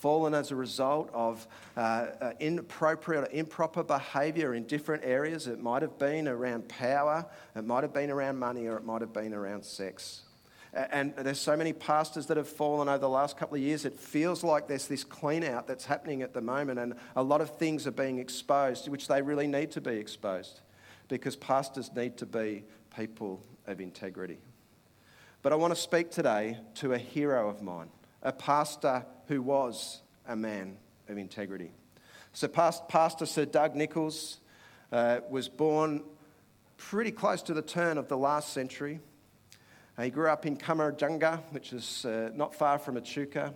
fallen 0.00 0.34
as 0.34 0.50
a 0.50 0.56
result 0.56 1.10
of 1.12 1.46
uh, 1.76 1.80
uh, 1.80 2.32
inappropriate 2.40 3.24
or 3.24 3.30
improper 3.32 3.82
behaviour 3.82 4.54
in 4.54 4.64
different 4.64 5.04
areas. 5.04 5.46
It 5.46 5.60
might 5.60 5.82
have 5.82 5.98
been 5.98 6.28
around 6.28 6.68
power, 6.68 7.26
it 7.54 7.64
might 7.64 7.82
have 7.82 7.92
been 7.92 8.10
around 8.10 8.38
money, 8.38 8.66
or 8.66 8.76
it 8.76 8.84
might 8.84 9.00
have 9.00 9.12
been 9.12 9.34
around 9.34 9.64
sex. 9.64 10.22
And 10.74 11.14
there's 11.16 11.40
so 11.40 11.56
many 11.56 11.72
pastors 11.72 12.26
that 12.26 12.36
have 12.36 12.48
fallen 12.48 12.88
over 12.88 12.98
the 12.98 13.08
last 13.08 13.38
couple 13.38 13.56
of 13.56 13.62
years. 13.62 13.84
It 13.84 13.98
feels 13.98 14.44
like 14.44 14.68
there's 14.68 14.86
this 14.86 15.02
clean 15.02 15.42
out 15.42 15.66
that's 15.66 15.86
happening 15.86 16.22
at 16.22 16.34
the 16.34 16.42
moment, 16.42 16.78
and 16.78 16.94
a 17.16 17.22
lot 17.22 17.40
of 17.40 17.56
things 17.56 17.86
are 17.86 17.92
being 17.92 18.18
exposed, 18.18 18.86
which 18.88 19.08
they 19.08 19.22
really 19.22 19.46
need 19.46 19.70
to 19.72 19.80
be 19.80 19.96
exposed 19.96 20.60
because 21.08 21.36
pastors 21.36 21.90
need 21.96 22.18
to 22.18 22.26
be 22.26 22.64
people 22.94 23.42
of 23.66 23.80
integrity. 23.80 24.38
But 25.42 25.52
I 25.52 25.56
want 25.56 25.74
to 25.74 25.80
speak 25.80 26.10
today 26.10 26.58
to 26.76 26.92
a 26.92 26.98
hero 26.98 27.48
of 27.48 27.62
mine 27.62 27.88
a 28.22 28.32
pastor 28.32 29.04
who 29.26 29.42
was 29.42 30.02
a 30.26 30.36
man 30.36 30.76
of 31.08 31.18
integrity. 31.18 31.72
So, 32.32 32.48
Pastor 32.48 33.26
Sir 33.26 33.44
Doug 33.44 33.74
Nicholls 33.74 34.38
uh, 34.92 35.20
was 35.28 35.48
born 35.48 36.02
pretty 36.76 37.10
close 37.10 37.42
to 37.42 37.54
the 37.54 37.62
turn 37.62 37.98
of 37.98 38.08
the 38.08 38.16
last 38.16 38.52
century. 38.52 39.00
Uh, 39.96 40.02
he 40.02 40.10
grew 40.10 40.28
up 40.28 40.46
in 40.46 40.56
Cummeragunja, 40.56 41.40
which 41.50 41.72
is 41.72 42.04
uh, 42.04 42.30
not 42.34 42.54
far 42.54 42.78
from 42.78 42.96
Echuca, 42.96 43.54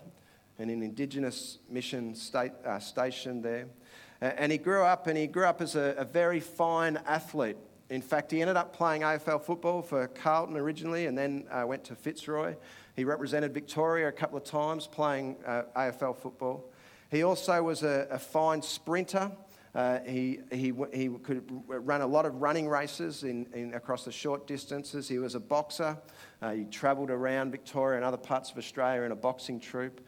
and 0.58 0.70
an 0.70 0.82
Indigenous 0.82 1.58
mission 1.70 2.14
state, 2.14 2.52
uh, 2.64 2.78
station 2.78 3.42
there. 3.42 3.66
and 4.20 4.50
he 4.50 4.58
grew 4.58 4.82
up, 4.82 5.06
and 5.06 5.16
he 5.16 5.26
grew 5.26 5.44
up 5.44 5.60
as 5.60 5.76
a, 5.76 5.94
a 5.98 6.04
very 6.04 6.40
fine 6.40 6.98
athlete. 7.06 7.56
In 7.90 8.00
fact, 8.00 8.30
he 8.30 8.40
ended 8.40 8.56
up 8.56 8.74
playing 8.74 9.02
AFL 9.02 9.42
football 9.42 9.82
for 9.82 10.08
Carlton 10.08 10.56
originally, 10.56 11.06
and 11.06 11.16
then 11.16 11.44
uh, 11.50 11.64
went 11.66 11.84
to 11.84 11.94
Fitzroy. 11.94 12.56
He 12.94 13.04
represented 13.04 13.54
Victoria 13.54 14.08
a 14.08 14.12
couple 14.12 14.36
of 14.36 14.44
times 14.44 14.86
playing 14.86 15.36
uh, 15.46 15.62
AFL 15.76 16.16
football. 16.16 16.70
He 17.10 17.22
also 17.22 17.62
was 17.62 17.82
a, 17.82 18.06
a 18.10 18.18
fine 18.18 18.62
sprinter. 18.62 19.30
Uh, 19.74 20.00
he, 20.00 20.40
he, 20.50 20.72
he 20.92 21.08
could 21.22 21.44
run 21.66 22.02
a 22.02 22.06
lot 22.06 22.26
of 22.26 22.42
running 22.42 22.68
races 22.68 23.22
in, 23.22 23.46
in 23.54 23.72
across 23.72 24.04
the 24.04 24.12
short 24.12 24.46
distances. 24.46 25.08
He 25.08 25.18
was 25.18 25.34
a 25.34 25.40
boxer. 25.40 25.96
Uh, 26.42 26.52
he 26.52 26.64
travelled 26.64 27.10
around 27.10 27.50
Victoria 27.50 27.96
and 27.96 28.04
other 28.04 28.18
parts 28.18 28.50
of 28.50 28.58
Australia 28.58 29.02
in 29.02 29.12
a 29.12 29.16
boxing 29.16 29.58
troupe. 29.58 30.00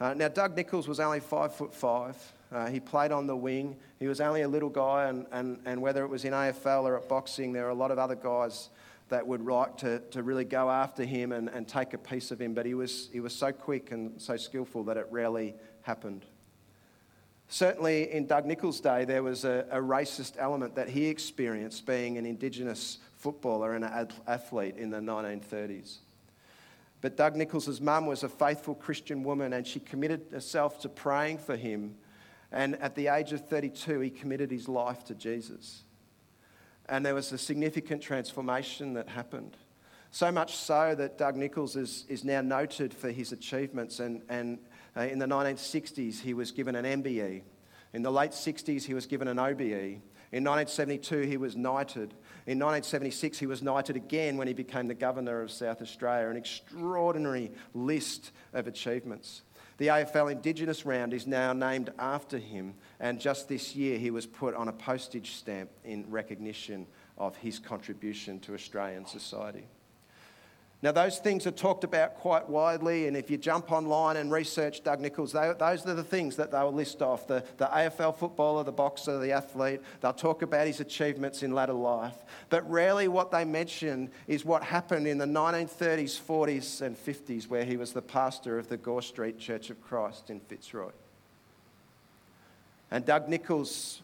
Uh, 0.00 0.14
now, 0.14 0.28
Doug 0.28 0.56
Nicholls 0.56 0.88
was 0.88 1.00
only 1.00 1.20
five 1.20 1.54
foot 1.54 1.74
five. 1.74 2.16
Uh, 2.50 2.68
he 2.68 2.80
played 2.80 3.12
on 3.12 3.26
the 3.26 3.36
wing. 3.36 3.76
He 3.98 4.06
was 4.06 4.20
only 4.20 4.42
a 4.42 4.48
little 4.48 4.70
guy, 4.70 5.08
and, 5.08 5.26
and, 5.30 5.60
and 5.66 5.82
whether 5.82 6.02
it 6.02 6.08
was 6.08 6.24
in 6.24 6.32
AFL 6.32 6.84
or 6.84 6.96
at 6.96 7.08
boxing, 7.08 7.52
there 7.52 7.64
were 7.64 7.70
a 7.70 7.74
lot 7.74 7.90
of 7.90 7.98
other 7.98 8.16
guys 8.16 8.70
that 9.10 9.26
would 9.26 9.42
like 9.42 9.76
to, 9.78 10.00
to 10.10 10.22
really 10.22 10.44
go 10.44 10.70
after 10.70 11.04
him 11.04 11.32
and, 11.32 11.48
and 11.48 11.68
take 11.68 11.92
a 11.94 11.98
piece 11.98 12.30
of 12.30 12.40
him, 12.40 12.54
but 12.54 12.64
he 12.64 12.74
was, 12.74 13.08
he 13.12 13.20
was 13.20 13.34
so 13.34 13.52
quick 13.52 13.92
and 13.92 14.20
so 14.20 14.36
skillful 14.36 14.84
that 14.84 14.96
it 14.96 15.06
rarely 15.10 15.54
happened. 15.82 16.24
Certainly, 17.48 18.12
in 18.12 18.26
Doug 18.26 18.46
Nicholls' 18.46 18.80
day, 18.80 19.04
there 19.04 19.24
was 19.24 19.44
a, 19.44 19.66
a 19.70 19.78
racist 19.78 20.34
element 20.38 20.76
that 20.76 20.88
he 20.88 21.06
experienced 21.06 21.84
being 21.84 22.16
an 22.16 22.24
Indigenous 22.24 22.98
footballer 23.16 23.74
and 23.74 23.84
an 23.84 24.08
athlete 24.28 24.76
in 24.76 24.90
the 24.90 24.98
1930s. 24.98 25.98
But 27.00 27.16
Doug 27.16 27.34
Nicholls' 27.34 27.80
mum 27.80 28.06
was 28.06 28.22
a 28.22 28.28
faithful 28.28 28.74
Christian 28.74 29.24
woman 29.24 29.52
and 29.52 29.66
she 29.66 29.80
committed 29.80 30.26
herself 30.30 30.80
to 30.80 30.88
praying 30.88 31.38
for 31.38 31.56
him. 31.56 31.96
And 32.52 32.76
at 32.76 32.94
the 32.94 33.08
age 33.08 33.32
of 33.32 33.48
32, 33.48 34.00
he 34.00 34.10
committed 34.10 34.50
his 34.50 34.68
life 34.68 35.04
to 35.06 35.14
Jesus. 35.14 35.82
And 36.90 37.06
there 37.06 37.14
was 37.14 37.32
a 37.32 37.38
significant 37.38 38.02
transformation 38.02 38.94
that 38.94 39.08
happened. 39.08 39.56
So 40.10 40.32
much 40.32 40.56
so 40.56 40.94
that 40.96 41.16
Doug 41.16 41.36
Nicholls 41.36 41.76
is, 41.76 42.04
is 42.08 42.24
now 42.24 42.40
noted 42.40 42.92
for 42.92 43.10
his 43.12 43.30
achievements. 43.30 44.00
And, 44.00 44.22
and 44.28 44.58
uh, 44.96 45.02
in 45.02 45.20
the 45.20 45.26
1960s, 45.26 46.20
he 46.20 46.34
was 46.34 46.50
given 46.50 46.74
an 46.74 47.02
MBE. 47.02 47.42
In 47.92 48.02
the 48.02 48.10
late 48.10 48.32
60s, 48.32 48.82
he 48.82 48.92
was 48.92 49.06
given 49.06 49.28
an 49.28 49.38
OBE. 49.38 50.02
In 50.32 50.44
1972, 50.44 51.22
he 51.22 51.36
was 51.36 51.56
knighted. 51.56 52.14
In 52.46 52.58
1976, 52.58 53.38
he 53.38 53.46
was 53.46 53.62
knighted 53.62 53.96
again 53.96 54.36
when 54.36 54.48
he 54.48 54.54
became 54.54 54.88
the 54.88 54.94
Governor 54.94 55.42
of 55.42 55.50
South 55.52 55.80
Australia. 55.82 56.28
An 56.28 56.36
extraordinary 56.36 57.52
list 57.72 58.32
of 58.52 58.66
achievements. 58.66 59.42
The 59.80 59.86
AFL 59.86 60.30
Indigenous 60.30 60.84
Round 60.84 61.14
is 61.14 61.26
now 61.26 61.54
named 61.54 61.90
after 61.98 62.36
him, 62.36 62.74
and 63.00 63.18
just 63.18 63.48
this 63.48 63.74
year 63.74 63.98
he 63.98 64.10
was 64.10 64.26
put 64.26 64.54
on 64.54 64.68
a 64.68 64.74
postage 64.74 65.36
stamp 65.36 65.70
in 65.84 66.04
recognition 66.10 66.86
of 67.16 67.34
his 67.38 67.58
contribution 67.58 68.40
to 68.40 68.52
Australian 68.52 69.06
society. 69.06 69.64
Now, 70.82 70.92
those 70.92 71.18
things 71.18 71.46
are 71.46 71.50
talked 71.50 71.84
about 71.84 72.14
quite 72.14 72.48
widely, 72.48 73.06
and 73.06 73.14
if 73.14 73.30
you 73.30 73.36
jump 73.36 73.70
online 73.70 74.16
and 74.16 74.32
research 74.32 74.82
Doug 74.82 74.98
Nicholls, 75.00 75.32
they, 75.32 75.52
those 75.58 75.86
are 75.86 75.92
the 75.92 76.02
things 76.02 76.36
that 76.36 76.50
they'll 76.50 76.72
list 76.72 77.02
off 77.02 77.26
the, 77.26 77.44
the 77.58 77.66
AFL 77.66 78.16
footballer, 78.16 78.64
the 78.64 78.72
boxer, 78.72 79.18
the 79.18 79.32
athlete. 79.32 79.82
They'll 80.00 80.14
talk 80.14 80.40
about 80.40 80.66
his 80.66 80.80
achievements 80.80 81.42
in 81.42 81.52
latter 81.52 81.74
life. 81.74 82.14
But 82.48 82.68
rarely 82.70 83.08
what 83.08 83.30
they 83.30 83.44
mention 83.44 84.10
is 84.26 84.46
what 84.46 84.62
happened 84.62 85.06
in 85.06 85.18
the 85.18 85.26
1930s, 85.26 86.18
40s, 86.18 86.80
and 86.80 86.96
50s, 86.96 87.46
where 87.46 87.66
he 87.66 87.76
was 87.76 87.92
the 87.92 88.00
pastor 88.00 88.58
of 88.58 88.70
the 88.70 88.78
Gore 88.78 89.02
Street 89.02 89.38
Church 89.38 89.68
of 89.68 89.82
Christ 89.82 90.30
in 90.30 90.40
Fitzroy. 90.40 90.92
And 92.90 93.04
Doug 93.04 93.28
Nicholls 93.28 94.00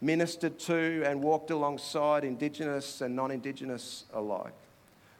ministered 0.00 0.58
to 0.60 1.02
and 1.04 1.22
walked 1.22 1.50
alongside 1.50 2.24
Indigenous 2.24 3.02
and 3.02 3.14
non 3.14 3.30
Indigenous 3.30 4.06
alike 4.14 4.54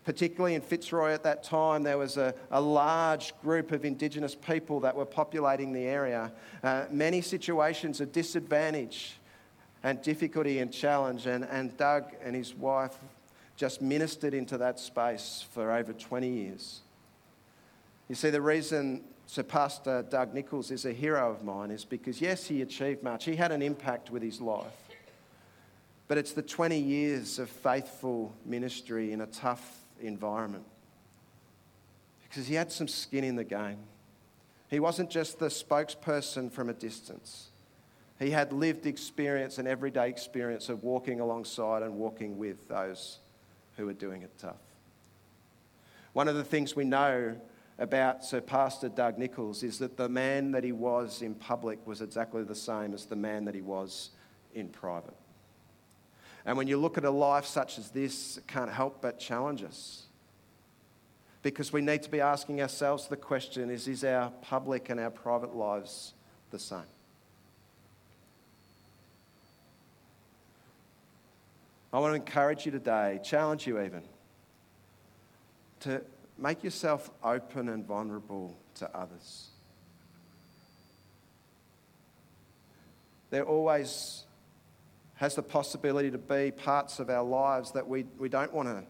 particularly 0.06 0.54
in 0.54 0.60
Fitzroy 0.60 1.10
at 1.10 1.24
that 1.24 1.42
time, 1.42 1.82
there 1.82 1.98
was 1.98 2.16
a, 2.16 2.32
a 2.52 2.60
large 2.60 3.34
group 3.42 3.72
of 3.72 3.84
Indigenous 3.84 4.36
people 4.36 4.78
that 4.78 4.94
were 4.94 5.04
populating 5.04 5.72
the 5.72 5.82
area. 5.82 6.30
Uh, 6.62 6.84
many 6.92 7.20
situations 7.20 8.00
of 8.00 8.12
disadvantage 8.12 9.16
and 9.82 10.00
difficulty 10.02 10.60
and 10.60 10.72
challenge, 10.72 11.26
and, 11.26 11.42
and 11.44 11.76
Doug 11.76 12.04
and 12.22 12.36
his 12.36 12.54
wife 12.54 12.96
just 13.56 13.82
ministered 13.82 14.32
into 14.32 14.56
that 14.56 14.78
space 14.78 15.44
for 15.50 15.72
over 15.72 15.92
20 15.92 16.28
years. 16.28 16.82
You 18.08 18.14
see, 18.14 18.30
the 18.30 18.40
reason 18.40 19.02
Sir 19.26 19.42
Pastor 19.42 20.06
Doug 20.08 20.32
Nicholls 20.32 20.70
is 20.70 20.84
a 20.84 20.92
hero 20.92 21.32
of 21.32 21.42
mine 21.42 21.72
is 21.72 21.84
because, 21.84 22.20
yes, 22.20 22.46
he 22.46 22.62
achieved 22.62 23.02
much, 23.02 23.24
he 23.24 23.34
had 23.34 23.50
an 23.50 23.60
impact 23.60 24.12
with 24.12 24.22
his 24.22 24.40
life. 24.40 24.84
But 26.06 26.16
it's 26.16 26.32
the 26.32 26.42
20 26.42 26.78
years 26.78 27.40
of 27.40 27.50
faithful 27.50 28.32
ministry 28.44 29.10
in 29.10 29.22
a 29.22 29.26
tough 29.26 29.82
environment 30.00 30.64
because 32.28 32.46
he 32.46 32.54
had 32.54 32.70
some 32.70 32.88
skin 32.88 33.24
in 33.24 33.36
the 33.36 33.44
game. 33.44 33.78
He 34.68 34.80
wasn't 34.80 35.10
just 35.10 35.38
the 35.38 35.46
spokesperson 35.46 36.50
from 36.50 36.68
a 36.68 36.74
distance. 36.74 37.50
He 38.18 38.30
had 38.30 38.52
lived 38.52 38.86
experience 38.86 39.58
and 39.58 39.68
everyday 39.68 40.08
experience 40.08 40.68
of 40.68 40.82
walking 40.82 41.20
alongside 41.20 41.82
and 41.82 41.94
walking 41.94 42.36
with 42.38 42.68
those 42.68 43.18
who 43.76 43.86
were 43.86 43.92
doing 43.92 44.22
it 44.22 44.32
tough. 44.38 44.56
One 46.12 46.28
of 46.28 46.34
the 46.34 46.44
things 46.44 46.74
we 46.74 46.84
know 46.84 47.36
about 47.78 48.24
Sir 48.24 48.40
Pastor 48.40 48.88
Doug 48.88 49.18
Nicholls 49.18 49.62
is 49.62 49.78
that 49.78 49.96
the 49.96 50.08
man 50.08 50.50
that 50.52 50.64
he 50.64 50.72
was 50.72 51.20
in 51.20 51.34
public 51.34 51.86
was 51.86 52.00
exactly 52.00 52.42
the 52.42 52.54
same 52.54 52.94
as 52.94 53.04
the 53.04 53.16
man 53.16 53.44
that 53.44 53.54
he 53.54 53.60
was 53.60 54.10
in 54.54 54.68
private. 54.68 55.14
And 56.46 56.56
when 56.56 56.68
you 56.68 56.76
look 56.76 56.96
at 56.96 57.04
a 57.04 57.10
life 57.10 57.44
such 57.44 57.76
as 57.76 57.90
this, 57.90 58.36
it 58.38 58.46
can't 58.46 58.70
help 58.70 59.02
but 59.02 59.18
challenge 59.18 59.64
us. 59.64 60.04
Because 61.42 61.72
we 61.72 61.80
need 61.80 62.04
to 62.04 62.10
be 62.10 62.20
asking 62.20 62.62
ourselves 62.62 63.08
the 63.08 63.16
question 63.16 63.68
is, 63.68 63.88
is 63.88 64.04
our 64.04 64.30
public 64.42 64.88
and 64.88 65.00
our 65.00 65.10
private 65.10 65.56
lives 65.56 66.14
the 66.52 66.58
same? 66.58 66.78
I 71.92 71.98
want 71.98 72.12
to 72.12 72.16
encourage 72.16 72.64
you 72.64 72.72
today, 72.72 73.20
challenge 73.24 73.66
you 73.66 73.80
even, 73.80 74.02
to 75.80 76.02
make 76.38 76.62
yourself 76.62 77.10
open 77.24 77.68
and 77.68 77.84
vulnerable 77.84 78.56
to 78.76 78.96
others. 78.96 79.48
There 83.30 83.42
are 83.42 83.46
always 83.46 84.25
has 85.16 85.34
the 85.34 85.42
possibility 85.42 86.10
to 86.10 86.18
be 86.18 86.50
parts 86.50 86.98
of 86.98 87.10
our 87.10 87.24
lives 87.24 87.72
that 87.72 87.86
we, 87.86 88.04
we 88.18 88.28
don't 88.28 88.52
want 88.52 88.68
to 88.68 88.84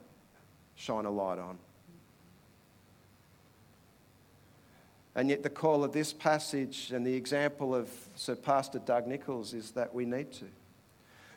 shine 0.74 1.04
a 1.04 1.10
light 1.10 1.38
on. 1.38 1.56
And 5.14 5.30
yet, 5.30 5.42
the 5.42 5.50
call 5.50 5.82
of 5.82 5.92
this 5.92 6.12
passage 6.12 6.92
and 6.92 7.06
the 7.06 7.14
example 7.14 7.74
of 7.74 7.88
Sir 8.16 8.34
Pastor 8.34 8.78
Doug 8.78 9.06
Nicholls 9.06 9.54
is 9.54 9.70
that 9.70 9.94
we 9.94 10.04
need 10.04 10.30
to. 10.32 10.44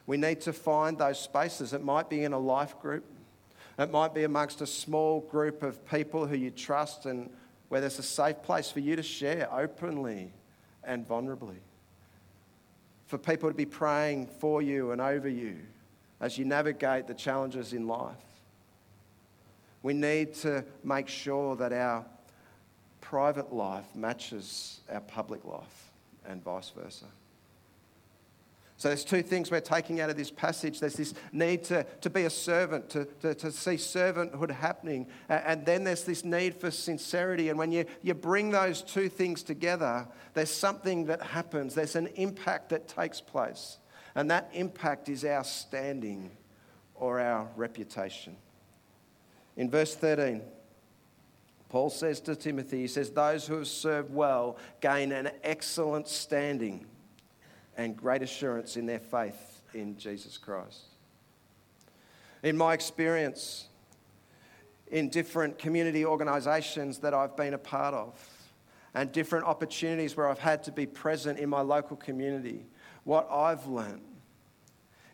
We 0.06 0.18
need 0.18 0.42
to 0.42 0.52
find 0.52 0.98
those 0.98 1.20
spaces. 1.20 1.72
It 1.72 1.84
might 1.84 2.10
be 2.10 2.24
in 2.24 2.34
a 2.34 2.40
life 2.40 2.78
group, 2.82 3.06
it 3.78 3.92
might 3.92 4.14
be 4.14 4.24
amongst 4.24 4.60
a 4.60 4.68
small 4.68 5.22
group 5.22 5.64
of 5.64 5.88
people 5.88 6.26
who 6.26 6.36
you 6.36 6.52
trust 6.52 7.06
and 7.06 7.30
where 7.70 7.80
there's 7.80 8.00
a 8.00 8.04
safe 8.04 8.42
place 8.42 8.70
for 8.70 8.82
you 8.82 8.96
to 8.96 9.04
share 9.04 9.48
openly 9.54 10.34
and 10.84 11.08
vulnerably 11.08 11.60
for 13.10 13.18
people 13.18 13.50
to 13.50 13.56
be 13.56 13.66
praying 13.66 14.28
for 14.28 14.62
you 14.62 14.92
and 14.92 15.02
over 15.02 15.28
you 15.28 15.58
as 16.22 16.38
you 16.38 16.46
navigate 16.46 17.08
the 17.08 17.14
challenges 17.16 17.74
in 17.74 17.88
life. 17.88 18.14
We 19.82 19.94
need 19.94 20.36
to 20.36 20.64
make 20.84 21.08
sure 21.08 21.56
that 21.56 21.74
our 21.74 22.06
private 23.02 23.52
life 23.52 23.96
matches 23.96 24.82
our 24.92 25.00
public 25.00 25.44
life 25.44 25.90
and 26.24 26.44
vice 26.44 26.70
versa. 26.70 27.06
So 28.80 28.88
there's 28.88 29.04
two 29.04 29.22
things 29.22 29.52
we're 29.52 29.60
taking 29.60 30.00
out 30.00 30.10
of 30.10 30.16
this 30.16 30.32
passage. 30.32 30.80
There's 30.80 30.94
this 30.94 31.14
need 31.34 31.66
to, 31.66 31.84
to 32.00 32.10
be 32.10 32.24
a 32.24 32.30
servant, 32.30 32.90
to, 32.92 33.04
to, 33.20 33.36
to 33.36 33.52
see 33.52 33.72
servanthood 33.72 34.52
happening. 34.52 35.08
And 35.28 35.66
then 35.66 35.84
there's 35.84 36.06
this 36.06 36.24
need 36.24 36.56
for 36.56 36.72
sincerity. 36.72 37.50
And 37.50 37.60
when 37.60 37.74
you, 37.74 37.84
you 38.02 38.14
bring 38.14 38.52
those 38.52 38.82
two 38.82 39.10
things 39.10 39.44
together, 39.44 40.08
there's 40.34 40.50
something 40.50 41.08
that 41.08 41.22
happens. 41.22 41.76
There's 41.76 41.98
an 41.98 42.08
impact 42.16 42.70
that 42.70 42.88
takes 42.88 43.20
place. 43.20 43.80
And 44.16 44.32
that 44.32 44.50
impact 44.54 45.10
is 45.10 45.26
our 45.26 45.44
standing 45.44 46.32
or 46.96 47.20
our 47.20 47.50
reputation. 47.58 48.38
In 49.58 49.70
verse 49.70 49.94
13, 49.94 50.42
Paul 51.68 51.90
says 51.90 52.22
to 52.22 52.34
Timothy, 52.34 52.80
he 52.80 52.88
says, 52.88 53.10
Those 53.10 53.46
who 53.46 53.58
have 53.58 53.68
served 53.68 54.14
well 54.14 54.56
gain 54.80 55.12
an 55.12 55.32
excellent 55.44 56.08
standing 56.08 56.86
and 57.80 57.96
great 57.96 58.22
assurance 58.22 58.76
in 58.76 58.86
their 58.86 59.00
faith 59.00 59.62
in 59.74 59.98
Jesus 59.98 60.38
Christ. 60.38 60.82
In 62.44 62.58
my 62.58 62.74
experience, 62.74 63.70
in 64.92 65.08
different 65.08 65.58
community 65.58 66.04
organisations 66.06 66.98
that 67.00 67.14
I've 67.14 67.38
been 67.38 67.54
a 67.54 67.58
part 67.58 67.94
of, 67.94 68.20
and 68.94 69.10
different 69.14 69.46
opportunities 69.46 70.18
where 70.18 70.28
I've 70.28 70.40
had 70.40 70.62
to 70.64 70.74
be 70.74 70.86
present 70.86 71.40
in 71.40 71.48
my 71.48 71.62
local 71.62 71.96
community, 71.96 72.66
what 73.06 73.30
I've 73.32 73.66
learned 73.66 74.02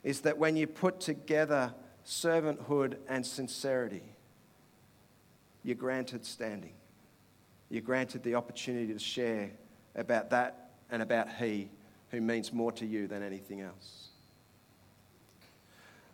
is 0.01 0.21
that 0.21 0.39
when 0.39 0.57
you 0.57 0.65
put 0.65 0.99
together 0.99 1.71
servanthood 2.03 2.97
and 3.07 3.23
sincerity, 3.23 4.15
you're 5.61 5.75
granted 5.75 6.25
standing. 6.25 6.73
You're 7.69 7.83
granted 7.83 8.23
the 8.23 8.33
opportunity 8.33 8.91
to 8.91 8.99
share 8.99 9.51
about 9.95 10.31
that 10.31 10.71
and 10.89 11.03
about 11.03 11.29
He 11.35 11.69
who 12.15 12.21
means 12.21 12.53
more 12.53 12.71
to 12.71 12.85
you 12.85 13.07
than 13.07 13.21
anything 13.21 13.61
else. 13.61 14.07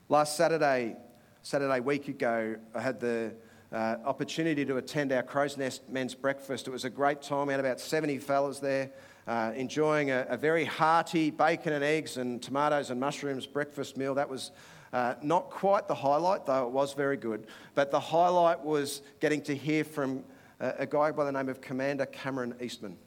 Last 0.09 0.35
Saturday, 0.35 0.95
Saturday 1.43 1.79
week 1.79 2.07
ago, 2.07 2.55
I 2.73 2.81
had 2.81 2.99
the 2.99 3.33
uh, 3.71 3.97
opportunity 4.03 4.65
to 4.65 4.77
attend 4.77 5.11
our 5.11 5.21
Crow's 5.21 5.57
Nest 5.57 5.87
men's 5.89 6.15
breakfast. 6.15 6.67
It 6.67 6.71
was 6.71 6.85
a 6.85 6.89
great 6.89 7.21
time. 7.21 7.47
We 7.47 7.53
had 7.53 7.59
about 7.59 7.79
70 7.79 8.17
fellas 8.17 8.59
there 8.59 8.91
uh, 9.27 9.53
enjoying 9.55 10.09
a, 10.09 10.25
a, 10.27 10.37
very 10.37 10.65
hearty 10.65 11.29
bacon 11.29 11.73
and 11.73 11.83
eggs 11.83 12.17
and 12.17 12.41
tomatoes 12.41 12.89
and 12.89 12.99
mushrooms 12.99 13.45
breakfast 13.45 13.95
meal. 13.95 14.15
That 14.15 14.27
was 14.27 14.51
uh, 14.91 15.13
not 15.21 15.51
quite 15.51 15.87
the 15.87 15.95
highlight, 15.95 16.47
though 16.47 16.65
it 16.65 16.71
was 16.71 16.93
very 16.93 17.15
good. 17.15 17.45
But 17.75 17.91
the 17.91 17.99
highlight 17.99 18.59
was 18.59 19.03
getting 19.19 19.41
to 19.43 19.55
hear 19.55 19.83
from 19.83 20.23
a, 20.59 20.73
a 20.79 20.85
guy 20.87 21.11
by 21.11 21.25
the 21.25 21.31
name 21.31 21.47
of 21.47 21.61
Commander 21.61 22.07
Cameron 22.07 22.55
Eastman. 22.59 22.97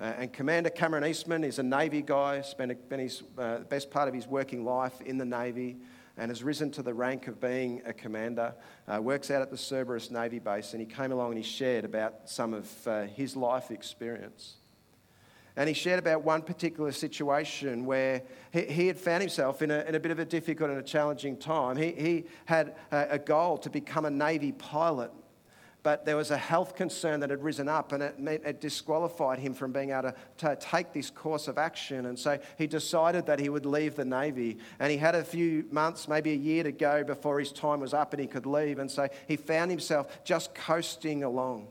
Uh, 0.00 0.12
and 0.18 0.32
Commander 0.32 0.70
Cameron 0.70 1.04
Eastman 1.04 1.42
is 1.42 1.58
a 1.58 1.62
Navy 1.62 2.02
guy, 2.02 2.40
spent, 2.42 2.72
his 2.90 3.24
uh, 3.36 3.58
best 3.60 3.90
part 3.90 4.06
of 4.06 4.14
his 4.14 4.28
working 4.28 4.64
life 4.64 5.00
in 5.00 5.18
the 5.18 5.24
Navy 5.24 5.76
and 6.16 6.30
has 6.30 6.42
risen 6.42 6.70
to 6.72 6.82
the 6.82 6.94
rank 6.94 7.26
of 7.26 7.40
being 7.40 7.82
a 7.84 7.92
commander. 7.92 8.54
Uh, 8.86 9.00
works 9.00 9.30
out 9.30 9.42
at 9.42 9.50
the 9.50 9.56
Cerberus 9.56 10.10
Navy 10.10 10.38
base, 10.38 10.72
and 10.72 10.80
he 10.80 10.86
came 10.86 11.10
along 11.10 11.30
and 11.30 11.38
he 11.38 11.42
shared 11.44 11.84
about 11.84 12.28
some 12.28 12.54
of 12.54 12.86
uh, 12.86 13.02
his 13.04 13.36
life 13.36 13.70
experience. 13.70 14.56
And 15.56 15.66
he 15.66 15.74
shared 15.74 15.98
about 15.98 16.22
one 16.22 16.42
particular 16.42 16.92
situation 16.92 17.84
where 17.84 18.22
he, 18.52 18.62
he 18.66 18.86
had 18.86 18.96
found 18.96 19.22
himself 19.22 19.62
in 19.62 19.72
a, 19.72 19.80
in 19.80 19.96
a, 19.96 20.00
bit 20.00 20.12
of 20.12 20.20
a 20.20 20.24
difficult 20.24 20.70
and 20.70 20.78
a 20.78 20.82
challenging 20.82 21.36
time. 21.36 21.76
He, 21.76 21.90
he 21.92 22.24
had 22.44 22.76
a, 22.92 23.06
a 23.10 23.18
goal 23.18 23.58
to 23.58 23.70
become 23.70 24.04
a 24.04 24.10
Navy 24.10 24.52
pilot 24.52 25.10
but 25.88 26.04
there 26.04 26.18
was 26.18 26.30
a 26.30 26.36
health 26.36 26.76
concern 26.76 27.20
that 27.20 27.30
had 27.30 27.42
risen 27.42 27.66
up 27.66 27.92
and 27.92 28.02
it, 28.02 28.42
it 28.44 28.60
disqualified 28.60 29.38
him 29.38 29.54
from 29.54 29.72
being 29.72 29.88
able 29.88 30.02
to, 30.02 30.14
to, 30.36 30.54
take 30.56 30.92
this 30.92 31.08
course 31.08 31.48
of 31.48 31.56
action. 31.56 32.04
And 32.04 32.18
so 32.18 32.38
he 32.58 32.66
decided 32.66 33.24
that 33.24 33.40
he 33.40 33.48
would 33.48 33.64
leave 33.64 33.96
the 33.96 34.04
Navy. 34.04 34.58
And 34.80 34.92
he 34.92 34.98
had 34.98 35.14
a 35.14 35.24
few 35.24 35.64
months, 35.70 36.06
maybe 36.06 36.32
a 36.32 36.36
year 36.36 36.62
to 36.62 36.72
go 36.72 37.04
before 37.04 37.40
his 37.40 37.52
time 37.52 37.80
was 37.80 37.94
up 37.94 38.12
and 38.12 38.20
he 38.20 38.26
could 38.26 38.44
leave. 38.44 38.78
And 38.78 38.90
so 38.90 39.08
he 39.26 39.36
found 39.36 39.70
himself 39.70 40.22
just 40.24 40.54
coasting 40.54 41.24
along. 41.24 41.68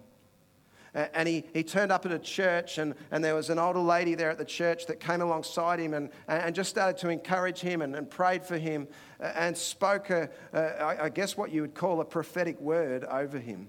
And 0.96 1.28
he, 1.28 1.44
he 1.54 1.62
turned 1.62 1.92
up 1.92 2.08
at 2.08 2.12
a 2.12 2.18
church, 2.18 2.80
and, 2.80 2.96
and 3.12 3.24
there 3.24 3.36
was 3.36 3.52
an 3.52 3.60
older 3.60 3.78
lady 3.78 4.16
there 4.16 4.32
at 4.32 4.40
the 4.40 4.46
church 4.46 4.88
that 4.88 5.00
came 5.00 5.22
alongside 5.22 5.80
him 5.80 5.94
and, 5.94 6.10
and 6.28 6.56
just 6.56 6.72
started 6.72 6.98
to 7.02 7.10
encourage 7.10 7.60
him 7.60 7.84
and, 7.84 7.96
and 7.96 8.10
prayed 8.10 8.44
for 8.44 8.58
him 8.58 8.88
and 9.20 9.56
spoke, 9.56 10.10
a, 10.10 10.28
a, 10.54 11.04
I 11.04 11.10
guess, 11.10 11.38
what 11.38 11.52
you 11.52 11.62
would 11.62 11.76
call 11.76 12.02
a 12.02 12.06
prophetic 12.06 12.60
word 12.60 13.04
over 13.04 13.38
him. 13.38 13.68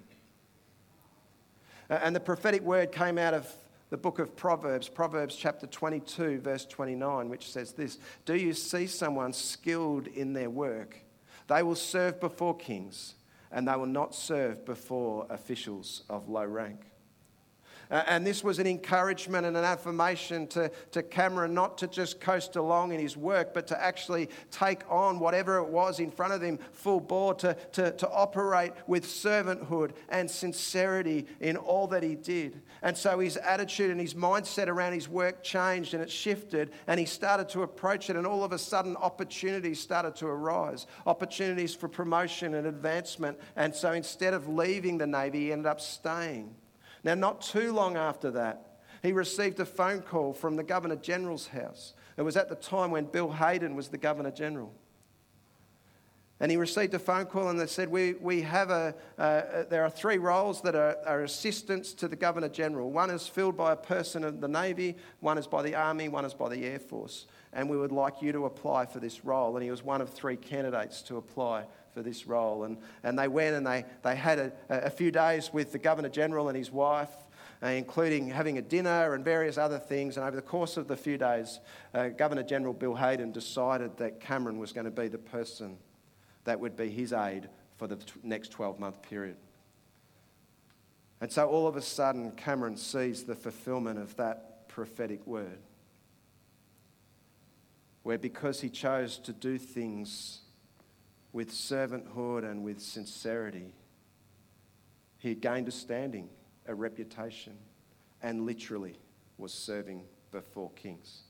Uh, 1.90 1.98
and 2.02 2.14
the 2.14 2.20
prophetic 2.20 2.62
word 2.62 2.92
came 2.92 3.18
out 3.18 3.34
of 3.34 3.50
the 3.90 3.96
book 3.96 4.18
of 4.18 4.36
Proverbs, 4.36 4.88
Proverbs 4.88 5.34
chapter 5.34 5.66
22, 5.66 6.40
verse 6.40 6.66
29, 6.66 7.28
which 7.28 7.50
says 7.50 7.72
this 7.72 7.98
Do 8.26 8.36
you 8.36 8.52
see 8.52 8.86
someone 8.86 9.32
skilled 9.32 10.06
in 10.08 10.34
their 10.34 10.50
work? 10.50 10.98
They 11.46 11.62
will 11.62 11.74
serve 11.74 12.20
before 12.20 12.54
kings, 12.54 13.14
and 13.50 13.66
they 13.66 13.76
will 13.76 13.86
not 13.86 14.14
serve 14.14 14.66
before 14.66 15.26
officials 15.30 16.02
of 16.10 16.28
low 16.28 16.44
rank. 16.44 16.87
Uh, 17.90 18.02
and 18.06 18.26
this 18.26 18.44
was 18.44 18.58
an 18.58 18.66
encouragement 18.66 19.46
and 19.46 19.56
an 19.56 19.64
affirmation 19.64 20.46
to, 20.48 20.70
to 20.90 21.02
Cameron 21.02 21.54
not 21.54 21.78
to 21.78 21.86
just 21.86 22.20
coast 22.20 22.56
along 22.56 22.92
in 22.92 23.00
his 23.00 23.16
work, 23.16 23.54
but 23.54 23.66
to 23.68 23.82
actually 23.82 24.28
take 24.50 24.82
on 24.90 25.18
whatever 25.18 25.58
it 25.58 25.68
was 25.68 26.00
in 26.00 26.10
front 26.10 26.32
of 26.32 26.42
him 26.42 26.58
full 26.72 27.00
bore, 27.00 27.34
to, 27.34 27.54
to, 27.72 27.92
to 27.92 28.08
operate 28.10 28.72
with 28.86 29.04
servanthood 29.04 29.92
and 30.08 30.30
sincerity 30.30 31.26
in 31.40 31.56
all 31.56 31.86
that 31.86 32.02
he 32.02 32.14
did. 32.14 32.60
And 32.82 32.96
so 32.96 33.18
his 33.18 33.36
attitude 33.36 33.90
and 33.90 34.00
his 34.00 34.14
mindset 34.14 34.68
around 34.68 34.92
his 34.92 35.08
work 35.08 35.42
changed 35.42 35.94
and 35.94 36.02
it 36.02 36.10
shifted, 36.10 36.72
and 36.86 37.00
he 37.00 37.06
started 37.06 37.48
to 37.50 37.62
approach 37.62 38.10
it, 38.10 38.16
and 38.16 38.26
all 38.26 38.44
of 38.44 38.52
a 38.52 38.58
sudden, 38.58 38.96
opportunities 38.96 39.80
started 39.80 40.14
to 40.16 40.26
arise 40.26 40.86
opportunities 41.06 41.74
for 41.74 41.88
promotion 41.88 42.54
and 42.54 42.66
advancement. 42.66 43.38
And 43.56 43.74
so 43.74 43.92
instead 43.92 44.34
of 44.34 44.48
leaving 44.48 44.98
the 44.98 45.06
Navy, 45.06 45.46
he 45.46 45.52
ended 45.52 45.66
up 45.66 45.80
staying. 45.80 46.54
Now, 47.04 47.14
not 47.14 47.40
too 47.40 47.72
long 47.72 47.96
after 47.96 48.30
that, 48.32 48.80
he 49.02 49.12
received 49.12 49.60
a 49.60 49.64
phone 49.64 50.02
call 50.02 50.32
from 50.32 50.56
the 50.56 50.62
Governor 50.62 50.96
General's 50.96 51.48
house. 51.48 51.94
It 52.16 52.22
was 52.22 52.36
at 52.36 52.48
the 52.48 52.56
time 52.56 52.90
when 52.90 53.04
Bill 53.04 53.30
Hayden 53.30 53.76
was 53.76 53.88
the 53.88 53.98
Governor 53.98 54.32
General. 54.32 54.72
And 56.40 56.52
he 56.52 56.56
received 56.56 56.94
a 56.94 57.00
phone 57.00 57.26
call 57.26 57.48
and 57.48 57.58
they 57.58 57.66
said, 57.66 57.88
We, 57.88 58.14
we 58.14 58.42
have 58.42 58.70
a, 58.70 58.94
uh, 59.18 59.64
there 59.68 59.84
are 59.84 59.90
three 59.90 60.18
roles 60.18 60.62
that 60.62 60.76
are, 60.76 60.96
are 61.04 61.22
assistants 61.24 61.92
to 61.94 62.06
the 62.06 62.14
Governor 62.14 62.48
General. 62.48 62.90
One 62.90 63.10
is 63.10 63.26
filled 63.26 63.56
by 63.56 63.72
a 63.72 63.76
person 63.76 64.22
in 64.22 64.40
the 64.40 64.46
Navy, 64.46 64.96
one 65.18 65.36
is 65.36 65.48
by 65.48 65.62
the 65.62 65.74
Army, 65.74 66.08
one 66.08 66.24
is 66.24 66.34
by 66.34 66.48
the 66.48 66.64
Air 66.64 66.78
Force. 66.78 67.26
And 67.52 67.68
we 67.68 67.76
would 67.76 67.90
like 67.90 68.22
you 68.22 68.30
to 68.32 68.46
apply 68.46 68.86
for 68.86 69.00
this 69.00 69.24
role. 69.24 69.56
And 69.56 69.64
he 69.64 69.70
was 69.70 69.82
one 69.82 70.00
of 70.00 70.10
three 70.10 70.36
candidates 70.36 71.02
to 71.02 71.16
apply 71.16 71.64
for 71.98 72.04
this 72.04 72.28
role. 72.28 72.62
And, 72.62 72.78
and 73.02 73.18
they 73.18 73.26
went 73.26 73.56
and 73.56 73.66
they, 73.66 73.84
they 74.04 74.14
had 74.14 74.38
a, 74.38 74.52
a 74.68 74.90
few 74.90 75.10
days 75.10 75.50
with 75.52 75.72
the 75.72 75.80
Governor 75.80 76.08
General 76.08 76.48
and 76.48 76.56
his 76.56 76.70
wife. 76.70 77.10
Uh, 77.60 77.70
including 77.70 78.28
having 78.28 78.56
a 78.56 78.62
dinner 78.62 79.14
and 79.14 79.24
various 79.24 79.58
other 79.58 79.80
things. 79.80 80.16
And 80.16 80.24
over 80.24 80.36
the 80.36 80.42
course 80.42 80.76
of 80.76 80.86
the 80.86 80.96
few 80.96 81.18
days, 81.18 81.58
uh, 81.92 82.10
Governor 82.10 82.44
General 82.44 82.72
Bill 82.72 82.94
Hayden 82.94 83.32
decided 83.32 83.96
that 83.96 84.20
Cameron 84.20 84.60
was 84.60 84.72
going 84.72 84.84
to 84.84 84.92
be 84.92 85.08
the 85.08 85.18
person 85.18 85.76
that 86.44 86.60
would 86.60 86.76
be 86.76 86.88
his 86.88 87.12
aide 87.12 87.48
for 87.76 87.88
the 87.88 87.96
t- 87.96 88.12
next 88.22 88.52
12 88.52 88.78
month 88.78 89.02
period. 89.02 89.34
And 91.20 91.32
so 91.32 91.48
all 91.48 91.66
of 91.66 91.74
a 91.74 91.82
sudden, 91.82 92.30
Cameron 92.30 92.76
sees 92.76 93.24
the 93.24 93.34
fulfillment 93.34 93.98
of 93.98 94.14
that 94.14 94.68
prophetic 94.68 95.26
word. 95.26 95.58
Where 98.04 98.18
because 98.18 98.60
he 98.60 98.70
chose 98.70 99.18
to 99.18 99.32
do 99.32 99.58
things 99.58 100.42
with 101.32 101.50
servanthood 101.50 102.48
and 102.48 102.62
with 102.64 102.80
sincerity, 102.80 103.74
he 105.18 105.34
gained 105.34 105.68
a 105.68 105.72
standing, 105.72 106.28
a 106.66 106.74
reputation, 106.74 107.56
and 108.22 108.46
literally 108.46 108.98
was 109.36 109.52
serving 109.52 110.02
before 110.30 110.70
kings. 110.72 111.22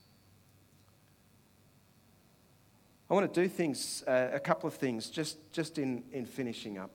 I 3.09 3.15
want 3.15 3.33
to 3.33 3.41
do 3.41 3.47
things, 3.47 4.03
uh, 4.07 4.29
a 4.31 4.39
couple 4.39 4.67
of 4.67 4.75
things, 4.75 5.09
just, 5.09 5.51
just 5.51 5.79
in, 5.79 6.03
in 6.11 6.25
finishing 6.25 6.77
up. 6.77 6.91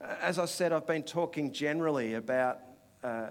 As 0.00 0.38
I 0.38 0.46
said, 0.46 0.72
I've 0.72 0.86
been 0.86 1.02
talking 1.02 1.52
generally 1.52 2.14
about 2.14 2.60
uh, 3.04 3.28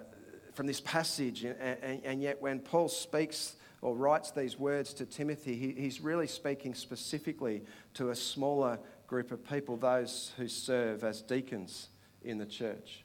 from 0.54 0.68
this 0.68 0.80
passage, 0.82 1.44
and, 1.44 1.56
and, 1.60 2.02
and, 2.04 2.22
yet 2.22 2.40
when 2.42 2.60
Paul 2.60 2.90
speaks 2.90 3.56
or 3.82 3.96
writes 3.96 4.32
these 4.32 4.58
words 4.58 4.94
to 4.96 5.06
Timothy, 5.06 5.56
he, 5.56 5.72
he's 5.72 6.02
really 6.02 6.28
speaking 6.28 6.74
specifically 6.74 7.64
to 7.96 8.10
a 8.10 8.16
smaller 8.16 8.80
group 9.08 9.32
of 9.32 9.48
people, 9.48 9.78
those 9.78 10.34
who 10.38 10.48
serve 10.48 11.04
as 11.04 11.22
deacons 11.22 11.90
in 12.22 12.38
the 12.38 12.46
church. 12.46 13.04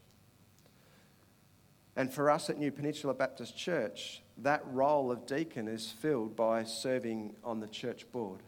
And 1.97 2.13
for 2.13 2.31
us 2.31 2.51
at 2.51 2.59
New 2.59 2.73
Peninsula 2.73 3.15
Baptist 3.15 3.57
Church, 3.57 4.23
that 4.39 4.63
role 4.67 5.13
of 5.13 5.27
deacon 5.27 5.69
is 5.69 5.91
filled 5.91 6.35
by 6.35 6.65
serving 6.65 7.37
on 7.45 7.61
the 7.61 7.69
church 7.69 8.11
board. 8.11 8.41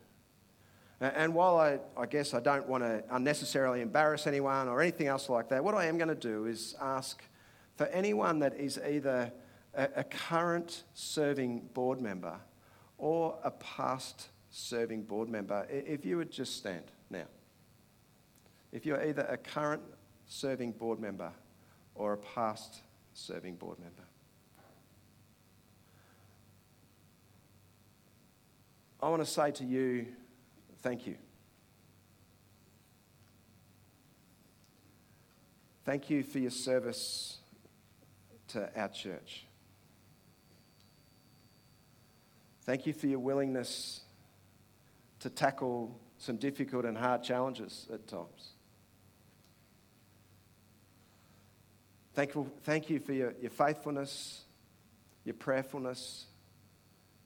And 1.00 1.34
while 1.34 1.58
I, 1.58 1.78
I 1.96 2.06
guess 2.06 2.32
I 2.32 2.40
don't 2.40 2.66
want 2.66 2.82
to 2.82 3.04
unnecessarily 3.10 3.82
embarrass 3.82 4.26
anyone 4.26 4.66
or 4.66 4.80
anything 4.80 5.06
else 5.06 5.28
like 5.28 5.50
that, 5.50 5.62
what 5.62 5.74
I 5.74 5.86
am 5.86 5.98
going 5.98 6.08
to 6.08 6.14
do 6.14 6.46
is 6.46 6.74
ask 6.80 7.22
for 7.76 7.86
anyone 7.86 8.38
that 8.40 8.54
is 8.54 8.78
either 8.78 9.30
a, 9.76 10.04
current 10.04 10.84
serving 10.94 11.68
board 11.74 12.00
member 12.00 12.36
or 12.98 13.38
a 13.44 13.50
past 13.50 14.28
serving 14.50 15.02
board 15.02 15.28
member, 15.28 15.66
if 15.70 16.04
you 16.04 16.16
would 16.16 16.30
just 16.30 16.56
stand 16.56 16.84
now. 17.10 17.26
If 18.72 18.86
you're 18.86 19.02
either 19.02 19.22
a 19.22 19.36
current 19.36 19.82
serving 20.26 20.72
board 20.72 20.98
member 20.98 21.30
or 21.94 22.14
a 22.14 22.16
past 22.16 22.80
serving 23.14 23.56
board 23.56 23.78
member. 23.78 24.02
I 29.00 29.08
want 29.08 29.22
to 29.22 29.30
say 29.30 29.50
to 29.52 29.64
you, 29.64 30.06
thank 30.82 31.06
you. 31.06 31.16
Thank 35.84 36.10
you 36.10 36.22
for 36.24 36.38
your 36.38 36.50
service 36.50 37.38
to 38.48 38.68
our 38.76 38.88
church. 38.88 39.45
Thank 42.66 42.84
you 42.84 42.92
for 42.92 43.06
your 43.06 43.20
willingness 43.20 44.00
to 45.20 45.30
tackle 45.30 46.00
some 46.18 46.36
difficult 46.36 46.84
and 46.84 46.98
hard 46.98 47.22
challenges 47.22 47.86
at 47.92 48.08
times. 48.08 48.50
Thank 52.14 52.34
you, 52.88 52.98
for 52.98 53.12
your, 53.12 53.34
your 53.40 53.50
faithfulness, 53.50 54.42
your 55.24 55.34
prayerfulness, 55.34 56.24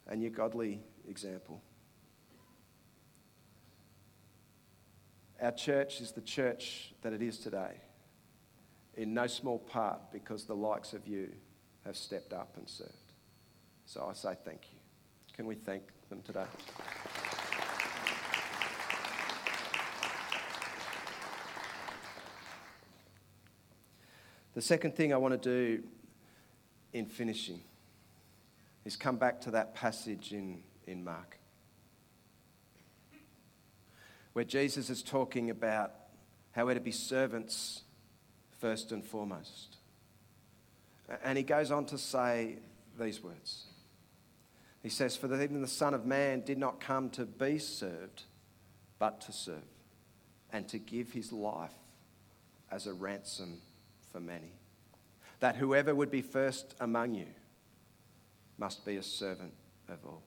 and 0.08 0.20
your 0.20 0.32
godly 0.32 0.82
example. 1.08 1.62
Our 5.40 5.52
church 5.52 6.00
is 6.00 6.12
the 6.12 6.20
church 6.20 6.92
that 7.02 7.12
it 7.12 7.22
is 7.22 7.38
today, 7.38 7.80
in 8.96 9.14
no 9.14 9.26
small 9.28 9.60
part 9.60 10.12
because 10.12 10.44
the 10.44 10.56
likes 10.56 10.92
of 10.92 11.06
you 11.06 11.30
have 11.86 11.96
stepped 11.96 12.32
up 12.32 12.56
and 12.58 12.68
served. 12.68 12.92
So 13.86 14.06
I 14.10 14.12
say 14.12 14.34
thank 14.44 14.62
you. 14.72 14.79
Can 15.40 15.46
we 15.46 15.54
thank 15.54 15.84
them 16.10 16.20
today? 16.20 16.44
The 24.52 24.60
second 24.60 24.94
thing 24.94 25.14
I 25.14 25.16
want 25.16 25.32
to 25.32 25.38
do 25.38 25.82
in 26.92 27.06
finishing 27.06 27.62
is 28.84 28.96
come 28.96 29.16
back 29.16 29.40
to 29.40 29.50
that 29.52 29.74
passage 29.74 30.34
in, 30.34 30.62
in 30.86 31.02
Mark 31.02 31.38
where 34.34 34.44
Jesus 34.44 34.90
is 34.90 35.02
talking 35.02 35.48
about 35.48 35.92
how 36.52 36.66
we're 36.66 36.74
to 36.74 36.80
be 36.80 36.92
servants 36.92 37.84
first 38.58 38.92
and 38.92 39.02
foremost. 39.02 39.78
And 41.24 41.38
he 41.38 41.44
goes 41.44 41.70
on 41.70 41.86
to 41.86 41.96
say 41.96 42.58
these 42.98 43.22
words. 43.22 43.69
He 44.82 44.88
says, 44.88 45.16
For 45.16 45.26
even 45.40 45.60
the 45.60 45.68
Son 45.68 45.94
of 45.94 46.06
Man 46.06 46.40
did 46.40 46.58
not 46.58 46.80
come 46.80 47.10
to 47.10 47.26
be 47.26 47.58
served, 47.58 48.24
but 48.98 49.20
to 49.22 49.32
serve, 49.32 49.62
and 50.52 50.66
to 50.68 50.78
give 50.78 51.12
his 51.12 51.32
life 51.32 51.74
as 52.70 52.86
a 52.86 52.94
ransom 52.94 53.60
for 54.12 54.20
many. 54.20 54.52
That 55.40 55.56
whoever 55.56 55.94
would 55.94 56.10
be 56.10 56.22
first 56.22 56.74
among 56.80 57.14
you 57.14 57.28
must 58.58 58.84
be 58.84 58.96
a 58.96 59.02
servant 59.02 59.52
of 59.88 59.98
all. 60.04 60.22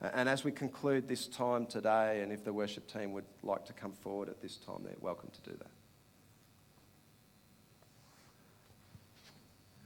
And 0.00 0.28
as 0.28 0.42
we 0.42 0.50
conclude 0.50 1.06
this 1.06 1.28
time 1.28 1.66
today, 1.66 2.22
and 2.22 2.32
if 2.32 2.44
the 2.44 2.52
worship 2.52 2.92
team 2.92 3.12
would 3.12 3.24
like 3.44 3.64
to 3.66 3.72
come 3.72 3.92
forward 3.92 4.28
at 4.28 4.40
this 4.40 4.56
time, 4.56 4.78
they're 4.82 4.94
welcome 5.00 5.30
to 5.30 5.50
do 5.50 5.56
that. 5.56 5.70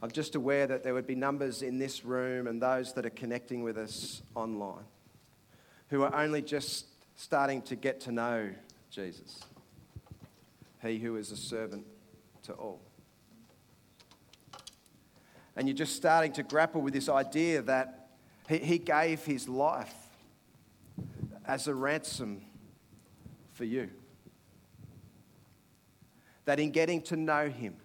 I'm 0.01 0.11
just 0.11 0.35
aware 0.35 0.67
that 0.67 0.83
there 0.83 0.93
would 0.93 1.07
be 1.07 1.15
numbers 1.15 1.63
in 1.63 1.79
this 1.79 2.05
room 2.05 2.47
and 2.47 2.61
those 2.61 2.93
that 2.93 3.05
are 3.05 3.11
connecting 3.11 3.63
with 3.63 3.77
us 3.77 4.21
online 4.35 4.85
who 5.89 6.03
are 6.03 6.15
only 6.15 6.41
just 6.41 6.85
starting 7.15 7.61
to 7.63 7.75
get 7.75 8.01
to 8.01 8.11
know 8.11 8.49
Jesus, 8.91 9.39
He 10.81 10.99
who 10.99 11.15
is 11.15 11.31
a 11.31 11.37
servant 11.37 11.85
to 12.43 12.53
all. 12.53 12.81
And 15.55 15.67
you're 15.67 15.75
just 15.75 15.95
starting 15.95 16.31
to 16.33 16.43
grapple 16.43 16.81
with 16.81 16.93
this 16.93 17.09
idea 17.09 17.63
that 17.63 18.09
He, 18.47 18.77
gave 18.77 19.25
His 19.25 19.49
life 19.49 19.95
as 21.45 21.67
a 21.67 21.73
ransom 21.73 22.41
for 23.53 23.63
you. 23.63 23.89
That 26.45 26.59
in 26.59 26.69
getting 26.69 27.01
to 27.03 27.15
know 27.15 27.49
Him, 27.49 27.75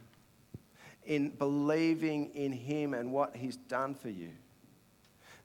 in 1.05 1.31
believing 1.31 2.31
in 2.35 2.53
Him 2.53 2.95
and 2.95 3.13
what 3.13 3.37
He's 3.37 3.57
done 3.57 3.95
for 3.95 4.09
you, 4.09 4.31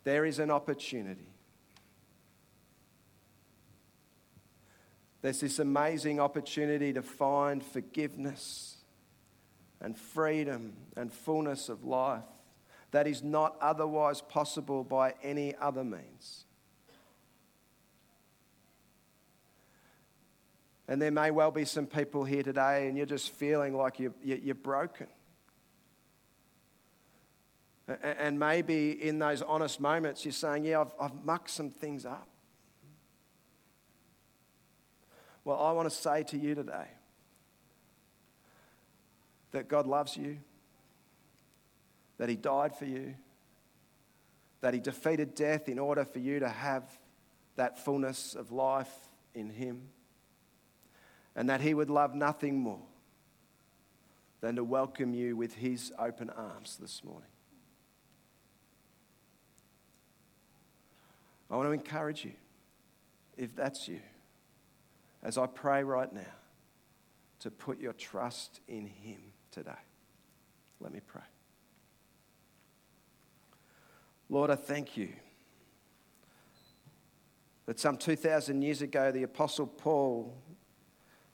there 0.04 0.26
is 0.26 0.40
an 0.40 0.52
opportunity. 0.52 1.28
There's 5.22 5.40
this 5.40 5.60
amazing 5.60 6.20
opportunity 6.20 6.94
to 6.94 7.02
find 7.02 7.64
forgiveness 7.64 8.78
and 9.82 9.98
freedom 9.98 10.74
and 10.96 11.12
fullness 11.12 11.70
of 11.70 11.84
life 11.84 12.24
that 12.92 13.08
is 13.08 13.24
not 13.24 13.58
otherwise 13.60 14.22
possible 14.22 14.84
by 14.84 15.14
any 15.24 15.56
other 15.56 15.84
means. 15.84 16.46
And 20.88 21.02
there 21.02 21.12
may 21.12 21.32
well 21.32 21.52
be 21.52 21.66
some 21.66 21.86
people 21.86 22.24
here 22.24 22.44
today, 22.44 22.88
and 22.88 22.96
you're 22.96 23.06
just 23.06 23.34
feeling 23.34 23.76
like 23.76 24.00
you're, 24.00 24.14
you're 24.24 24.56
broken. 24.56 25.08
And 27.88 28.38
maybe 28.38 28.92
in 28.92 29.18
those 29.18 29.42
honest 29.42 29.80
moments, 29.80 30.26
you're 30.26 30.34
saying, 30.34 30.66
Yeah, 30.66 30.82
I've, 30.82 30.94
I've 31.00 31.26
mucked 31.26 31.50
some 31.50 31.70
things 31.70 32.06
up. 32.06 32.28
Well, 35.46 35.58
I 35.58 35.72
want 35.72 35.90
to 35.90 35.96
say 35.96 36.24
to 36.24 36.38
you 36.38 36.56
today 36.56 36.88
that 39.52 39.70
God 39.70 39.88
loves 39.88 40.18
you, 40.18 40.40
that 42.18 42.28
He 42.28 42.36
died 42.36 42.76
for 42.76 42.84
you, 42.84 43.16
that 44.60 44.74
He 44.74 44.82
defeated 44.82 45.36
death 45.36 45.70
in 45.70 45.80
order 45.80 46.04
for 46.04 46.20
you 46.20 46.40
to 46.40 46.50
have 46.50 46.84
that 47.56 47.80
fullness 47.80 48.36
of 48.36 48.52
life 48.52 48.92
in 49.34 49.50
Him, 49.50 49.84
and 51.34 51.50
that 51.50 51.62
He 51.62 51.74
would 51.74 51.90
love 51.90 52.14
nothing 52.14 52.60
more 52.60 52.84
than 54.42 54.58
to 54.58 54.64
welcome 54.66 55.14
you 55.14 55.38
with 55.38 55.56
His 55.56 55.94
open 55.98 56.30
arms 56.30 56.76
this 56.82 57.06
morning. 57.06 57.30
I 61.50 61.56
want 61.56 61.68
to 61.68 61.72
encourage 61.72 62.26
you, 62.26 62.34
if 63.38 63.56
that's 63.56 63.88
you, 63.88 64.00
as 65.24 65.38
I 65.38 65.46
pray 65.46 65.84
right 65.84 66.12
now, 66.12 66.22
to 67.40 67.52
put 67.52 67.80
your 67.80 67.94
trust 67.94 68.60
in 68.68 68.88
Him 68.88 69.22
today. 69.52 69.72
Let 70.80 70.92
me 70.92 71.00
pray. 71.06 71.22
Lord, 74.30 74.50
I 74.52 74.56
thank 74.56 74.98
you 74.98 75.10
that 77.66 77.80
some 77.80 77.98
2,000 77.98 78.62
years 78.62 78.82
ago, 78.82 79.12
the 79.12 79.24
Apostle 79.24 79.68
Paul, 79.68 80.36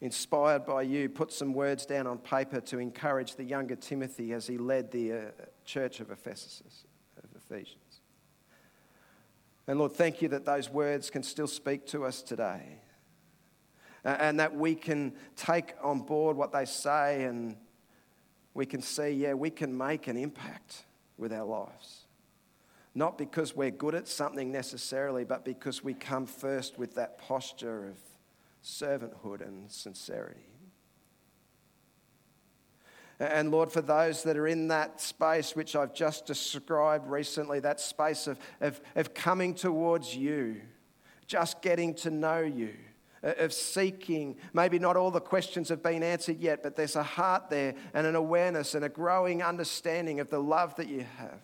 inspired 0.01 0.65
by 0.65 0.81
you, 0.81 1.09
put 1.09 1.31
some 1.31 1.53
words 1.53 1.85
down 1.85 2.07
on 2.07 2.17
paper 2.17 2.59
to 2.59 2.77
encourage 2.79 3.35
the 3.35 3.43
younger 3.43 3.75
Timothy 3.75 4.33
as 4.33 4.45
he 4.47 4.57
led 4.57 4.91
the 4.91 5.13
uh, 5.13 5.17
church 5.65 5.99
of 5.99 6.11
Ephesus, 6.11 6.85
of 7.17 7.29
Ephesians. 7.35 7.92
And 9.67 9.79
Lord, 9.79 9.93
thank 9.93 10.21
you 10.21 10.27
that 10.29 10.45
those 10.45 10.69
words 10.69 11.09
can 11.09 11.23
still 11.23 11.47
speak 11.47 11.85
to 11.87 12.05
us 12.05 12.21
today. 12.21 12.79
And 14.03 14.39
that 14.39 14.53
we 14.53 14.75
can 14.75 15.13
take 15.35 15.75
on 15.81 16.01
board 16.01 16.35
what 16.35 16.51
they 16.51 16.65
say 16.65 17.23
and 17.23 17.55
we 18.53 18.65
can 18.65 18.81
see, 18.81 19.09
yeah, 19.11 19.33
we 19.33 19.49
can 19.49 19.75
make 19.75 20.07
an 20.07 20.17
impact 20.17 20.83
with 21.17 21.31
our 21.31 21.45
lives. 21.45 22.05
Not 22.93 23.17
because 23.17 23.55
we're 23.55 23.71
good 23.71 23.95
at 23.95 24.07
something 24.07 24.51
necessarily, 24.51 25.23
but 25.23 25.45
because 25.45 25.83
we 25.83 25.93
come 25.93 26.25
first 26.25 26.77
with 26.77 26.95
that 26.95 27.17
posture 27.17 27.87
of 27.87 27.97
servanthood 28.63 29.41
and 29.41 29.71
sincerity. 29.71 30.52
And 33.19 33.51
Lord, 33.51 33.71
for 33.71 33.81
those 33.81 34.23
that 34.23 34.37
are 34.37 34.47
in 34.47 34.67
that 34.69 34.99
space 34.99 35.55
which 35.55 35.75
I've 35.75 35.93
just 35.93 36.25
described 36.25 37.07
recently, 37.07 37.59
that 37.59 37.79
space 37.79 38.27
of, 38.27 38.39
of, 38.59 38.81
of 38.95 39.13
coming 39.13 39.53
towards 39.53 40.15
you, 40.15 40.61
just 41.27 41.61
getting 41.61 41.93
to 41.95 42.09
know 42.09 42.39
you, 42.41 42.73
uh, 43.23 43.33
of 43.37 43.53
seeking, 43.53 44.35
maybe 44.53 44.79
not 44.79 44.97
all 44.97 45.11
the 45.11 45.21
questions 45.21 45.69
have 45.69 45.81
been 45.81 46.03
answered 46.03 46.39
yet, 46.39 46.63
but 46.63 46.75
there's 46.75 46.95
a 46.95 47.03
heart 47.03 47.49
there 47.49 47.75
and 47.93 48.05
an 48.05 48.15
awareness 48.15 48.75
and 48.75 48.83
a 48.83 48.89
growing 48.89 49.41
understanding 49.41 50.19
of 50.19 50.29
the 50.29 50.39
love 50.39 50.75
that 50.75 50.87
you 50.87 51.05
have. 51.17 51.39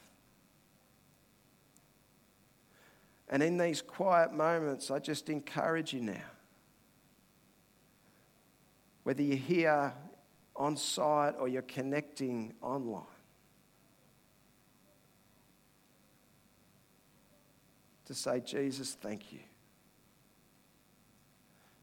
And 3.29 3.43
in 3.43 3.57
these 3.57 3.81
quiet 3.81 4.33
moments, 4.33 4.89
I 4.89 4.99
just 4.99 5.29
encourage 5.29 5.93
you 5.93 6.01
now. 6.01 6.23
Whether 9.03 9.21
you're 9.21 9.37
here 9.37 9.93
on 10.59 10.75
site 10.75 11.35
or 11.39 11.47
you're 11.47 11.61
connecting 11.61 12.53
online. 12.61 13.03
To 18.05 18.13
say, 18.13 18.41
Jesus, 18.41 18.93
thank 18.99 19.31
you. 19.31 19.39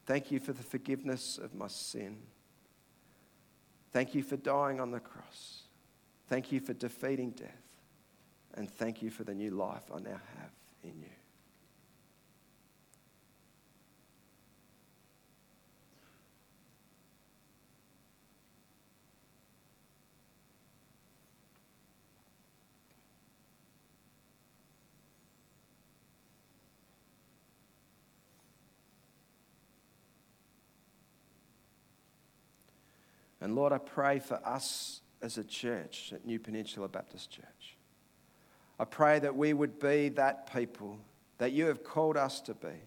Thank 0.05 0.31
you 0.31 0.39
for 0.39 0.53
the 0.53 0.63
forgiveness 0.63 1.37
of 1.37 1.55
my 1.55 1.67
sin. 1.67 2.17
Thank 3.91 4.13
you 4.13 4.23
for 4.23 4.37
dying 4.37 4.79
on 4.79 4.91
the 4.91 4.99
cross. 4.99 5.63
Thank 6.27 6.51
you 6.51 6.59
for 6.59 6.73
defeating 6.73 7.31
death. 7.31 7.49
And 8.53 8.69
thank 8.69 9.01
you 9.01 9.09
for 9.09 9.23
the 9.23 9.33
new 9.33 9.51
life 9.51 9.83
I 9.93 9.99
now 9.99 10.21
have 10.39 10.51
in 10.83 10.99
you. 10.99 11.16
And 33.47 33.55
Lord, 33.55 33.71
I 33.71 33.77
pray 33.77 34.19
for 34.19 34.45
us 34.45 34.99
as 35.21 35.37
a 35.37 35.43
church 35.45 36.11
at 36.13 36.25
New 36.25 36.37
Peninsula 36.37 36.89
Baptist 36.89 37.31
Church. 37.31 37.77
I 38.77 38.83
pray 38.83 39.19
that 39.19 39.37
we 39.37 39.53
would 39.53 39.79
be 39.79 40.09
that 40.09 40.53
people 40.53 40.99
that 41.37 41.53
you 41.53 41.67
have 41.67 41.81
called 41.81 42.17
us 42.17 42.41
to 42.41 42.53
be. 42.53 42.83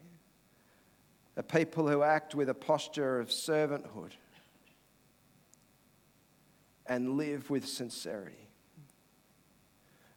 A 1.39 1.43
people 1.43 1.89
who 1.89 2.03
act 2.03 2.35
with 2.35 2.51
a 2.51 2.55
posture 2.55 3.21
of 3.21 3.31
servanthood 3.31 4.11
and 6.85 7.17
live 7.17 7.49
with 7.49 7.67
sincerity. 7.67 8.51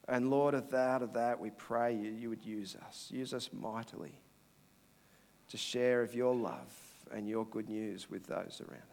And 0.09 0.29
Lord, 0.29 0.55
of 0.55 0.71
that, 0.71 1.01
of 1.01 1.13
that, 1.13 1.39
we 1.39 1.51
pray 1.51 1.95
you, 1.95 2.11
you 2.11 2.27
would 2.27 2.43
use 2.43 2.75
us. 2.85 3.07
Use 3.09 3.33
us 3.33 3.49
mightily 3.53 4.19
to 5.51 5.55
share 5.55 6.01
of 6.01 6.13
your 6.13 6.35
love 6.35 6.75
and 7.13 7.29
your 7.29 7.45
good 7.45 7.69
news 7.69 8.09
with 8.09 8.27
those 8.27 8.61
around 8.67 8.81
us. 8.81 8.92